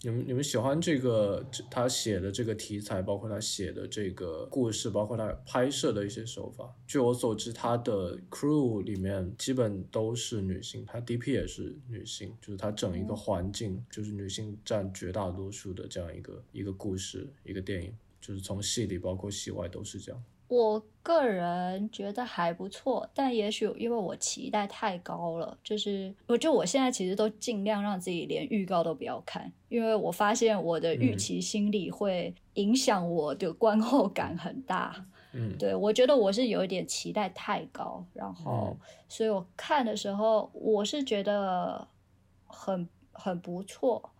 [0.02, 6.74] 你们你们喜欢这个他写的这个题材，包括他写的这个故事，包括他拍摄的一些手法。
[6.86, 20.24] 据我所知，他的 crew 里面基本都是女性，他 DP 也是女性，就是他整一个环境就是女性占绝大多数的这样一个一个故事一个电影，就是从戏里包括戏外都是这样。
[20.50, 35.06] 我个人觉得还不错，但也许因为我期待太高了，就是我就我现在其实都尽量让自己连预告都不要看，因为我发现我的预期心理会影响我的观后感很大。
[35.32, 38.76] 嗯，对我觉得我是有一点期待太高，然后
[39.08, 41.86] 所以我看的时候我是觉得
[42.48, 44.10] 很很不错，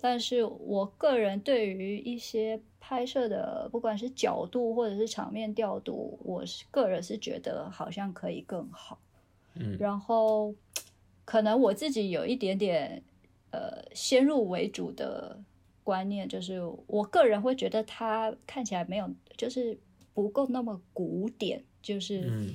[0.00, 2.60] 但是我个人对于一些。
[2.80, 8.98] 拍摄的不管是角度或者是场面调度，我是个人是觉得好像可以更好。
[9.56, 10.54] 嗯，然后
[11.26, 13.02] 可能我自己有一点点
[13.50, 15.38] 呃先入为主的
[15.84, 19.78] 观念，就是我个人会觉得它看起来没有，就是
[20.14, 22.54] 不够那么古典，就是。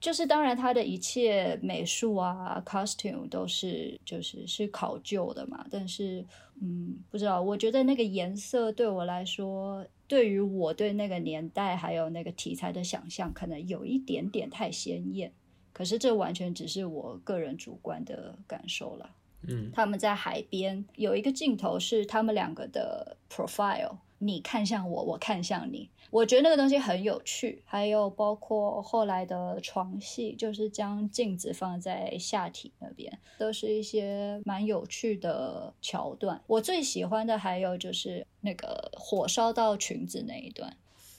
[0.00, 5.66] 就是当然，他的一切美术啊，costume 都是就是是考究的嘛。
[5.70, 6.24] 但是，
[6.60, 15.32] 嗯，不知道，我觉得那个颜色对我来说，对于我对那个年代还有那个题材的想象，可能有一点点太鲜艳。
[15.72, 19.10] 可是这完全只是我个人主观的感受了。
[19.46, 25.88] 嗯，他们在海边有一个镜头是他们两个的 profile，你看向我，我看向你。
[26.10, 36.40] 我觉得那个东西很有趣，还有包括后来的床戏，就是将镜子放在下体那边，都是一些蛮有趣的桥段。
[36.46, 40.74] 我最喜欢的还有就是那个火烧到裙子那一段，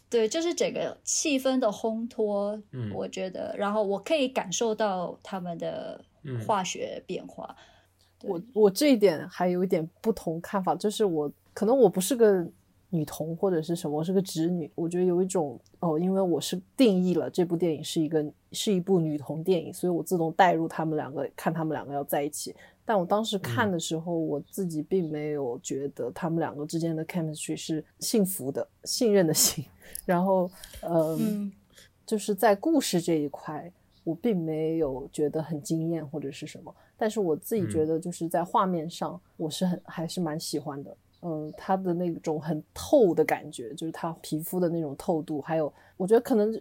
[0.10, 6.04] 对，就是整个气氛的烘托，嗯，我觉得，然后我可以感受到他们的
[6.48, 7.56] 化学变化。
[8.24, 12.48] 我我这一点还有一点不同看法，就是我可能我不是个。
[12.90, 13.98] 女童或者是什么？
[13.98, 22.56] 我是个直女，我觉得有一种哦，因为我是定义了这部电影是一个是一部女童电影，所以我自动带入他们两个，看他们两个要在一起。
[22.86, 29.64] 但我当时看的时候，我自己并没有觉得他们两个之间的 chemistry 是幸福的、信任的幸。
[30.06, 30.50] 然后，
[30.82, 31.52] 嗯，
[32.06, 33.72] 就是在故事这一块。
[34.06, 40.98] 我并没有觉得很惊艳或者是什么，但是我自己觉得就是在画面上我是很还是蛮喜欢的。
[41.22, 46.58] 嗯，他的那种很透的感觉，就是他皮肤的那种透度，还有我觉得可能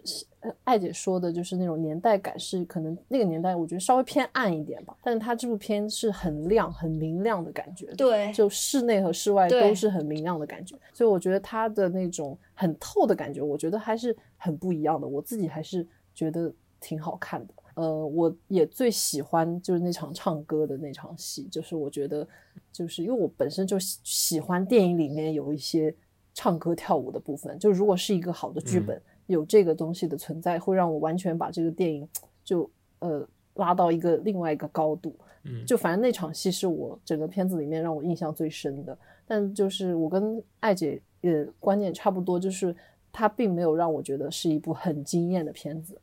[0.65, 4.97] 艾姐说的就是那种年代感，是可能那个年代我觉得稍微偏暗一点吧。
[5.01, 10.75] 但是他这部片是很亮、很明亮的感觉，对，就室内和室外都是很明亮的感觉。
[10.93, 15.07] 所以我觉得他的那种很透的感觉，我觉得还是很不一样的。
[15.07, 17.53] 我自己还是觉得挺好看的。
[17.79, 22.27] 呃，我也最喜欢就是那场唱歌的那场戏，就是我觉得，
[22.73, 25.95] 就是因为我本身就喜喜欢电影里面有一些
[26.33, 32.05] 唱歌跳舞的部分，就如果是一个好的剧本，有这个东西的存在，会让我完全把这个电影
[32.43, 32.69] 就
[32.99, 35.15] 呃拉到一个另外一个高度。
[35.43, 38.97] 嗯，就反正那场戏是我整个片子里面让我印象最深的。
[39.25, 42.75] 但就是我跟艾姐也观念差不多，就是
[43.09, 45.97] 它并没有让我觉得是一部很惊艳的片子。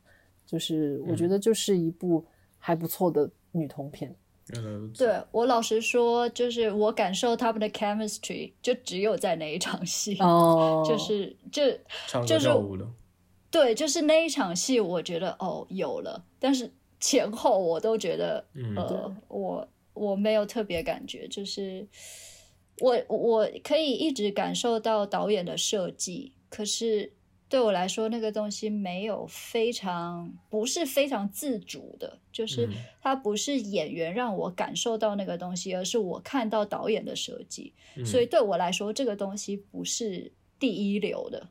[0.47, 2.25] 就是我觉得就是一部
[2.57, 4.15] 还不错的女同片。
[4.97, 11.63] 对我老实说，就是我感受他们的 chemistry 就只有在那一场戏哦， 就是就
[12.25, 12.47] 就是
[13.51, 16.71] 对，就是那一场戏，我觉得哦有了，但是
[17.01, 18.41] 前后我都觉得
[18.77, 21.85] 呃，我我没有特别感觉，就是
[22.79, 27.11] 我我可以一直感受到导演的设计，可是。
[27.49, 32.69] 对我来说，那个东西没有非常不是非常自主的，就是
[33.01, 37.73] 它不是演员让我感受到那个东西，而是我看到导演的设计。
[38.05, 41.47] 所以对我来说，这个东西不是第一流的。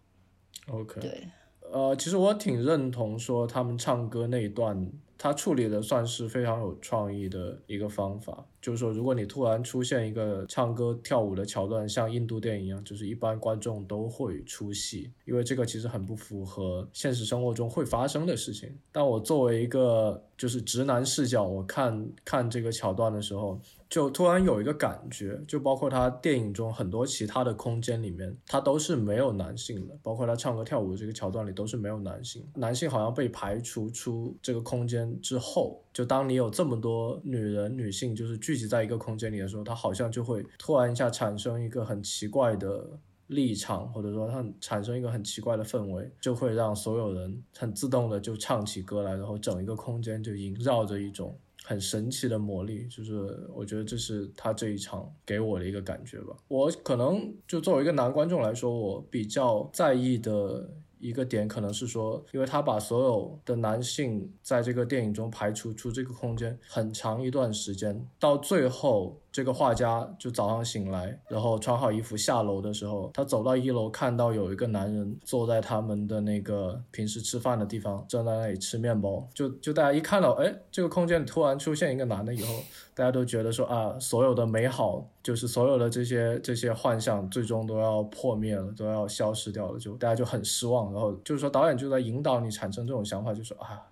[0.69, 1.29] OK，对，
[1.73, 8.45] 呃，其实我挺认同说他们唱歌那一段，他处理的算是非常有创意的一个方法。
[8.67, 18.77] 就是说，如果你突然出现一个唱歌跳舞的桥段，像印度电影一样，就是一般观众都会出戏，因为这个其实很不符合现实生活中会发生的事情。
[18.91, 23.57] 但我作为一个就是直男视角，我看看这个桥段的时候，
[23.89, 35.81] 就突然有一个感觉，就包括他电影中很多其他的空间里面，他都是没有男性的，包括他唱歌跳舞的这个桥段里都是没有男性，男性好像被排除出这个空间之后。
[35.97, 42.87] 就当你有这么多女人、女性就是聚集在一个空间里的时候，她好像就会突然一下产生一个很奇怪的
[43.29, 51.35] 立场，或者说她产生一个很奇怪的氛围，就会让所有人很自动的就唱起歌来，然后整一个空间就萦绕着一种
[51.65, 52.87] 很神奇的魔力。
[52.89, 56.37] 就是我觉得这是他这一场给我的一个感觉吧。
[56.49, 60.71] 我可能就作为一个男观众来说，我比较在意的。
[60.99, 69.21] 一个点可能是说，因为他把所有的男性在这个电影中排除出这个空间很长一段时间，到最后。
[69.37, 79.29] 这个画家就早上醒来，然后穿好衣服下楼的时候，他走到一楼，看到有一个男人坐在他们的那个平时吃饭的地方，正在那里吃面包。
[79.35, 82.55] 就就大家一看到，哎，这个空间里突然出现一个男的以后，
[82.95, 90.91] 大家都觉得说啊，所有的美好，就是所有的这些这些幻象，最终都要破灭了，都要消失掉了，就大家就很失望。
[90.95, 93.83] 然后就是说，导演就在引导你产生这种想法，就说啊，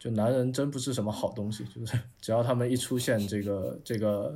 [0.00, 4.34] 就男人真不是什么好东西，就是 只要他们一出现，这个这个。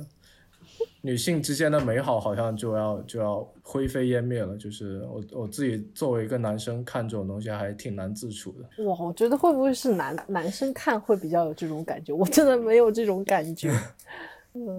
[1.01, 8.83] 女性之间的美好好像就要就要灰飞烟灭了，就是我我自己作为一个男生看这种东西还挺难自处的。
[8.83, 12.11] 哇，我觉得会不会是男男生看会比较有这种感觉？
[12.11, 13.71] 我真的没有这种感觉。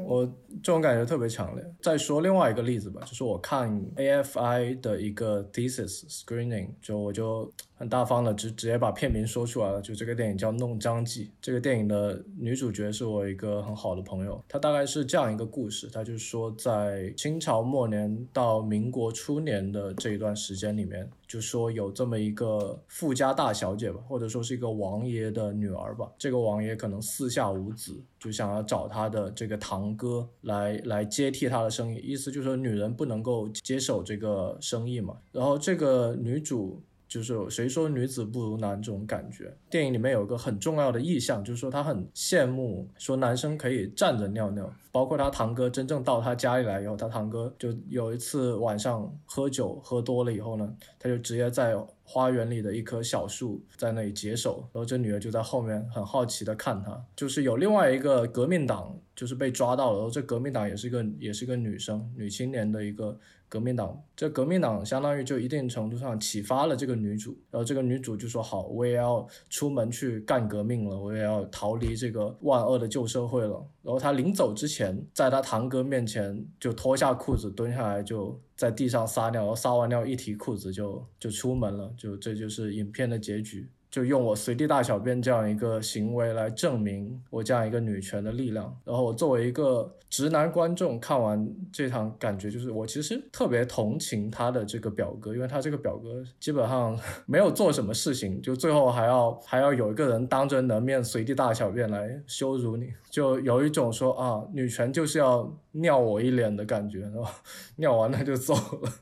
[0.06, 0.24] 我
[0.62, 1.62] 这种感觉特别强烈。
[1.82, 11.24] 再说另外一个例子吧，就是我看 AFI 的一个 thesis screening，就我就很大方的直直接把片名说出来了，就这个电影叫《弄脏记》。
[11.40, 21.08] 这个电影的女主角是我一个很好的朋友，她大概是这样一个故事，她就是说在清朝末年到民国初年的这一段时间里面。
[21.26, 26.08] 就说有这么一个富家大小姐吧，或者说是一个王爷的女儿吧。
[26.16, 31.98] 这个王爷可能四下无子，就想要找他的这个堂哥来来接替他的生意。
[31.98, 35.16] 意思就是说，女人不能够接手这个生意嘛。
[35.32, 36.80] 然后这个女主。
[37.08, 39.54] 就是谁说女子不如男这种感觉。
[39.70, 44.72] 电影里面有个很重要的意象，就是说他很羡慕说男生可以站着尿尿。
[44.90, 56.98] 包括他堂哥真正到他家里来以后，他堂哥就有一次晚上喝酒喝多了以后呢，他就直接在花园里的一棵小树在那里解手，然后这女儿就在后面很好奇的看他。
[57.14, 63.18] 就是有另外一个革命党就是被抓到了，然后这革命党也是一个也是一个女生女青年的一个。
[63.48, 73.64] 革命党，这革命党相当于就一定程度上启发了这个女主，然后这个女主就说好，我也要出门去干革命了，我也要逃离这个万恶的旧社会了。
[73.82, 83.68] 然后她临走之前，在她堂哥面前就脱下裤子蹲下来，就在地上撒尿，然后撒完尿一提裤子就就出门了，就这就是影片的结局。
[83.96, 88.78] 就用我随地大小便这样一个行为来证明我这样一个女权的力量。
[88.84, 96.94] 然后我作为一个直男观众看完这场，感觉就是我其实特别同情他的这个表哥，因为他这个表哥基本上
[97.24, 107.24] 没有做什么事情，就最后还要还要有一个人当着你的面随地大小便来羞辱你，就有一种说啊，女权就是要尿我一脸的感觉，然后
[107.76, 108.92] 尿完了就走了。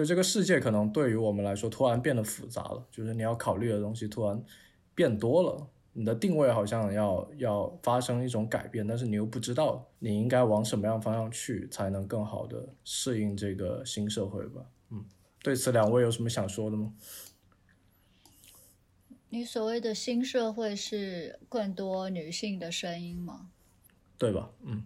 [0.00, 4.42] 就这个世界可能对于我们来说突然变得复杂了，就是你要考虑的东西突然
[4.94, 14.64] 变多了，你的定位好像要要发生一种改变，但是你又不知道你应该往什么样方向去才能更好的适应这个新社会吧。
[14.88, 15.04] 嗯，
[15.42, 16.94] 对此两位有什么想说的吗？
[19.28, 23.50] 你所谓的新社会是更多女性的声音吗？
[24.16, 24.50] 对吧？
[24.62, 24.82] 嗯，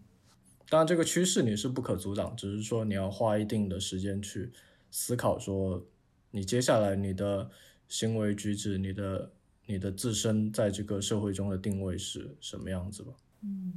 [0.69, 4.51] 当然这个趋势你是不可阻挡，只是说你要花一定的时间去。
[4.97, 5.85] 思考说，
[6.31, 7.51] 你接下来你的
[7.89, 9.33] 行为举止，你的
[9.67, 13.13] 你的自身在这个社会中的定位是什么样子吧？
[13.43, 13.73] 嗯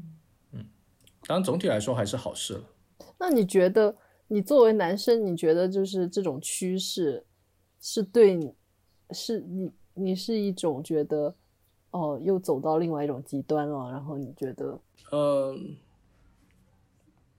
[0.51, 0.65] 嗯，
[1.25, 2.63] 当然总体来说还是好事了。
[3.17, 7.25] 那你觉得，你作为男生，你觉得就是这种趋势
[7.81, 8.53] 是对，
[9.09, 11.33] 是你你是一种觉得，
[11.89, 14.79] 哦，又走到另外一种极端了，然后你觉得，
[15.11, 15.77] 嗯。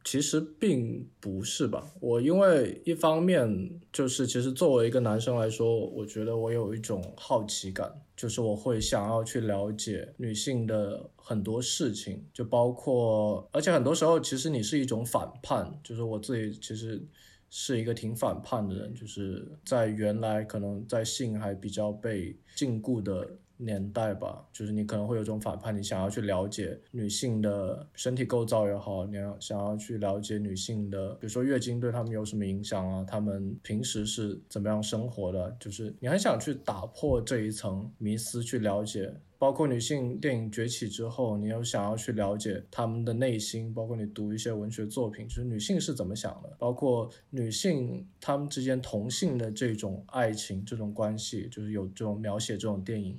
[0.05, 17.03] 其实并不是吧，我因为一方面就是，其实作为一个男生来说，我觉得我有一种好奇感，就是我会想要去了解女性的很多事情，就包括，而且很多时候其实你是一种反叛，就是我自己其实
[17.51, 23.29] 是一个挺反叛的人，就是在原来可能在性还比较被禁锢的。
[23.59, 39.13] 年代吧，就是你可能会有种反叛，你想要去了解女性的身体构造也好，你要想要去了解女性的，比如说月经对她们有什么影响啊，她们平时是怎么样生活的，就是你很想去打破这一层迷思，去了解。
[39.41, 53.17] 包括女性电影崛起之后，你又想要去了解她们的内心，包括你读一些文学作品，就是女性是怎么想的，包括女性她们之间同性的这种爱情这种关系，就是有这种描写这种电影。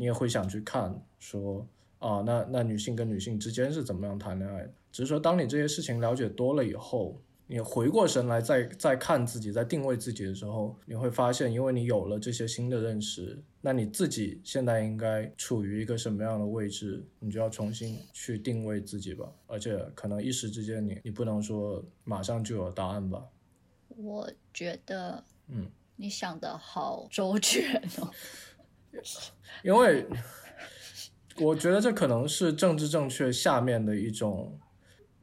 [0.00, 1.66] 你也会想去看，说
[1.98, 4.72] 啊，那那女性跟女性之间是怎么样谈恋爱的？
[4.90, 19.30] 只是说，当你这些事情了解多了以后，你回过神来再再看自己，在定位自己的时候，你会发现，因为你有了这些新的认识，那你自己现在应该处于一个什么样的位置，你就要重新去定位自己吧。
[19.46, 23.22] 而且可能一时之间，你你不能说马上就有答案吧。
[23.88, 28.10] 我觉得，嗯，你想的好周全哦。
[29.62, 30.06] 因为
[31.36, 34.58] 我觉得这可能是政治正确下面的一种，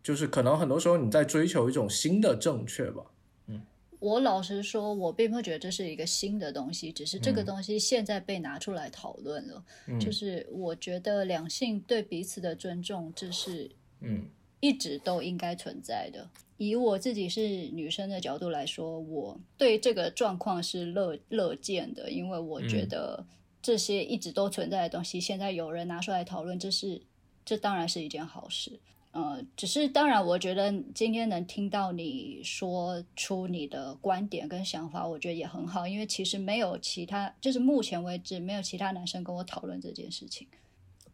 [0.01, 3.03] 就是可能很多时候你在追求一种新的正确吧。
[3.47, 3.61] 嗯，
[3.99, 9.63] 我老实说，我并不觉得这是一个新的东西，只是这个东西现在被拿出来讨论了。
[9.99, 13.69] 就是我觉得两性对彼此的尊重，这是
[13.99, 14.25] 嗯
[14.59, 16.27] 一直都应该存在的。
[16.57, 23.23] 以我自己是女生的角度来说，我对这个状况是乐乐见的，因为我觉得。
[23.67, 27.01] 这些一直都存在的东西，现在有人拿出来讨论，这是
[27.43, 28.79] 这当然是一件好事。
[29.11, 40.47] 呃，只是当然，我觉得今天能听到你说出你的观点跟想法，我觉得也很好，因为其实没有其他，就是目前为止没有其他男生跟我讨论这件事情，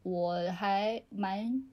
[0.04, 1.64] 我还蛮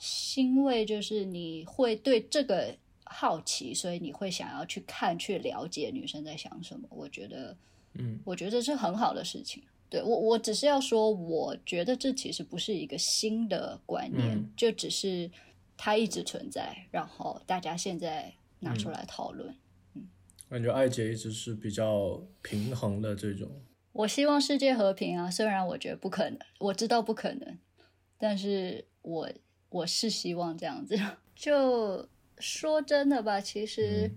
[0.00, 2.74] 欣慰，就是你会对这个
[3.04, 6.88] 好奇，所以你会想要去看、去了解女生在想什么。
[6.90, 7.56] 我觉得，
[7.92, 9.62] 嗯，我觉得是很好的事情。
[9.94, 15.30] 对我，我只是要说，我觉得这其实不是一个新的观念，就只是
[15.76, 19.54] 它一直存在，然后大家现在拿出来讨论。
[19.94, 20.08] 嗯，
[20.48, 23.48] 感觉艾姐一直是比较平衡的这种。
[23.92, 27.56] 我希望世界和平啊，虽然我觉得不可能，我知道不可能，
[28.18, 29.30] 但是我
[29.68, 30.98] 我是希望这样子。
[31.36, 32.08] 就
[32.40, 34.10] 说真的吧，其实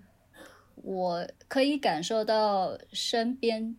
[0.77, 3.75] 我可以感受到身边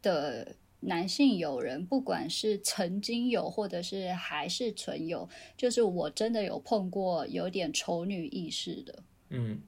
[0.00, 0.56] 的。
[0.86, 9.60] 男性友人，不管是曾经有，或者是还是存有，就是我真的有碰过有点丑女意识的，嗯，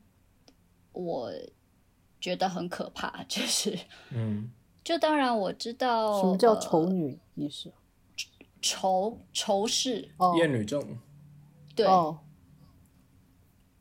[0.92, 1.32] 我
[2.20, 3.78] 觉得很可怕，就是，
[4.10, 4.50] 嗯，
[4.84, 7.72] 就当然我知道什么叫丑女意识，
[8.60, 10.98] 仇仇视，厌女症，
[11.74, 11.86] 对，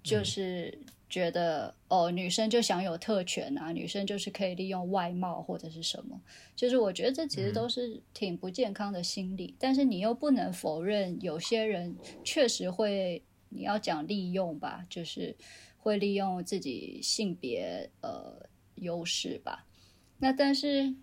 [0.03, 0.79] 就是。
[1.07, 6.19] 觉得哦，女生就享有特权啊，女生就是可以利用外貌或者是什么，
[6.55, 9.55] 就是我觉得这其实都是挺不健康的心理。
[9.59, 15.35] 但是你又不能否认，有些人确实会，你要讲利用吧，就是
[15.77, 19.67] 会利用自己性别呃优势吧。
[20.17, 20.95] 那但是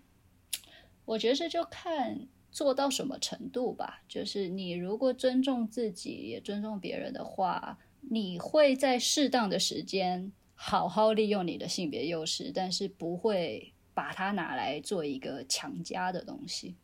[1.05, 4.03] 我觉得这就看做到什么程度吧。
[4.07, 16.75] 就是你如果尊重自己，也尊重别人的话，你会在适当的时间好好利用你的性别优势，但是不会把它拿来做一个强加的东西。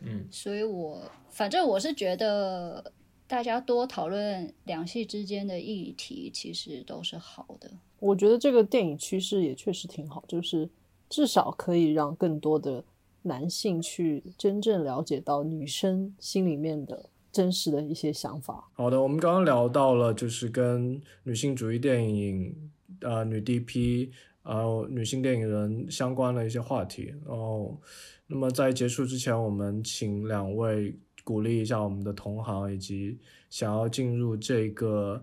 [0.00, 2.92] 嗯，所以我反正我是觉得
[3.26, 7.70] 大家多讨论两性之间的议题，其实都是好的。
[7.98, 10.68] 我觉得这个电影趋势也确实挺好，就是
[11.08, 12.84] 至少可以让更多的
[13.22, 18.66] 男性去真正了解到女生心里面的真实的一些想法。
[18.72, 24.10] 好的，我们刚刚聊到了就是跟女性主义电影、呃女 DP、
[24.42, 27.12] 呃女性电影人相关的一些话题。
[27.26, 27.78] 然后，
[28.26, 33.18] 那么在结束之前，我们请两位鼓励一下我们的同行以及
[33.50, 35.22] 想要进入这个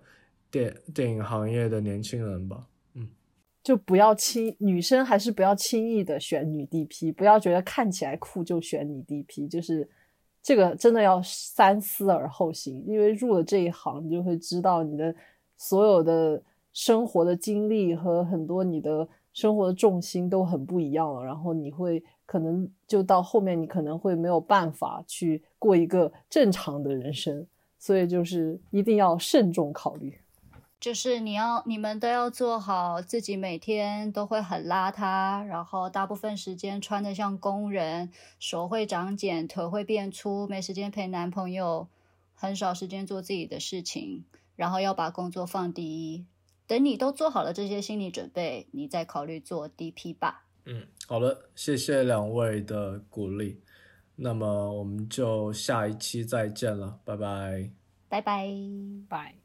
[0.52, 2.68] 电电影行业的年轻人吧。
[3.64, 9.90] 就不要轻，女生还是不要轻易的选女 DP，不要觉得看起来酷就选女 DP，就是
[10.44, 15.16] 这个真的要三思而后行，因为入了这一行，你就会知道你的
[15.56, 16.44] 所有的
[16.74, 27.48] 生活的经历和很多你的生活的重心都很不一样了，然后你会可能就到后面你可能会没有办法去过一个正常的人生，
[27.80, 30.20] 所以就是一定要慎重考虑。
[30.84, 41.88] 就是你要，你们都要做好自己每天都会很邋遢，然后大部分时间穿的像工人，手会长茧，腿会变粗，没时间陪男朋友，
[42.36, 44.26] 很少时间做自己的事情，
[44.58, 46.26] 然后要把工作放第一。
[46.68, 50.44] 等你都做好了这些心理准备，你再考虑做 DP 吧。
[50.66, 53.62] 嗯，好了，谢谢两位的鼓励。
[54.18, 57.70] 那么我们就下一期再见了，拜拜。
[58.10, 58.50] 拜拜。
[59.08, 59.43] 拜。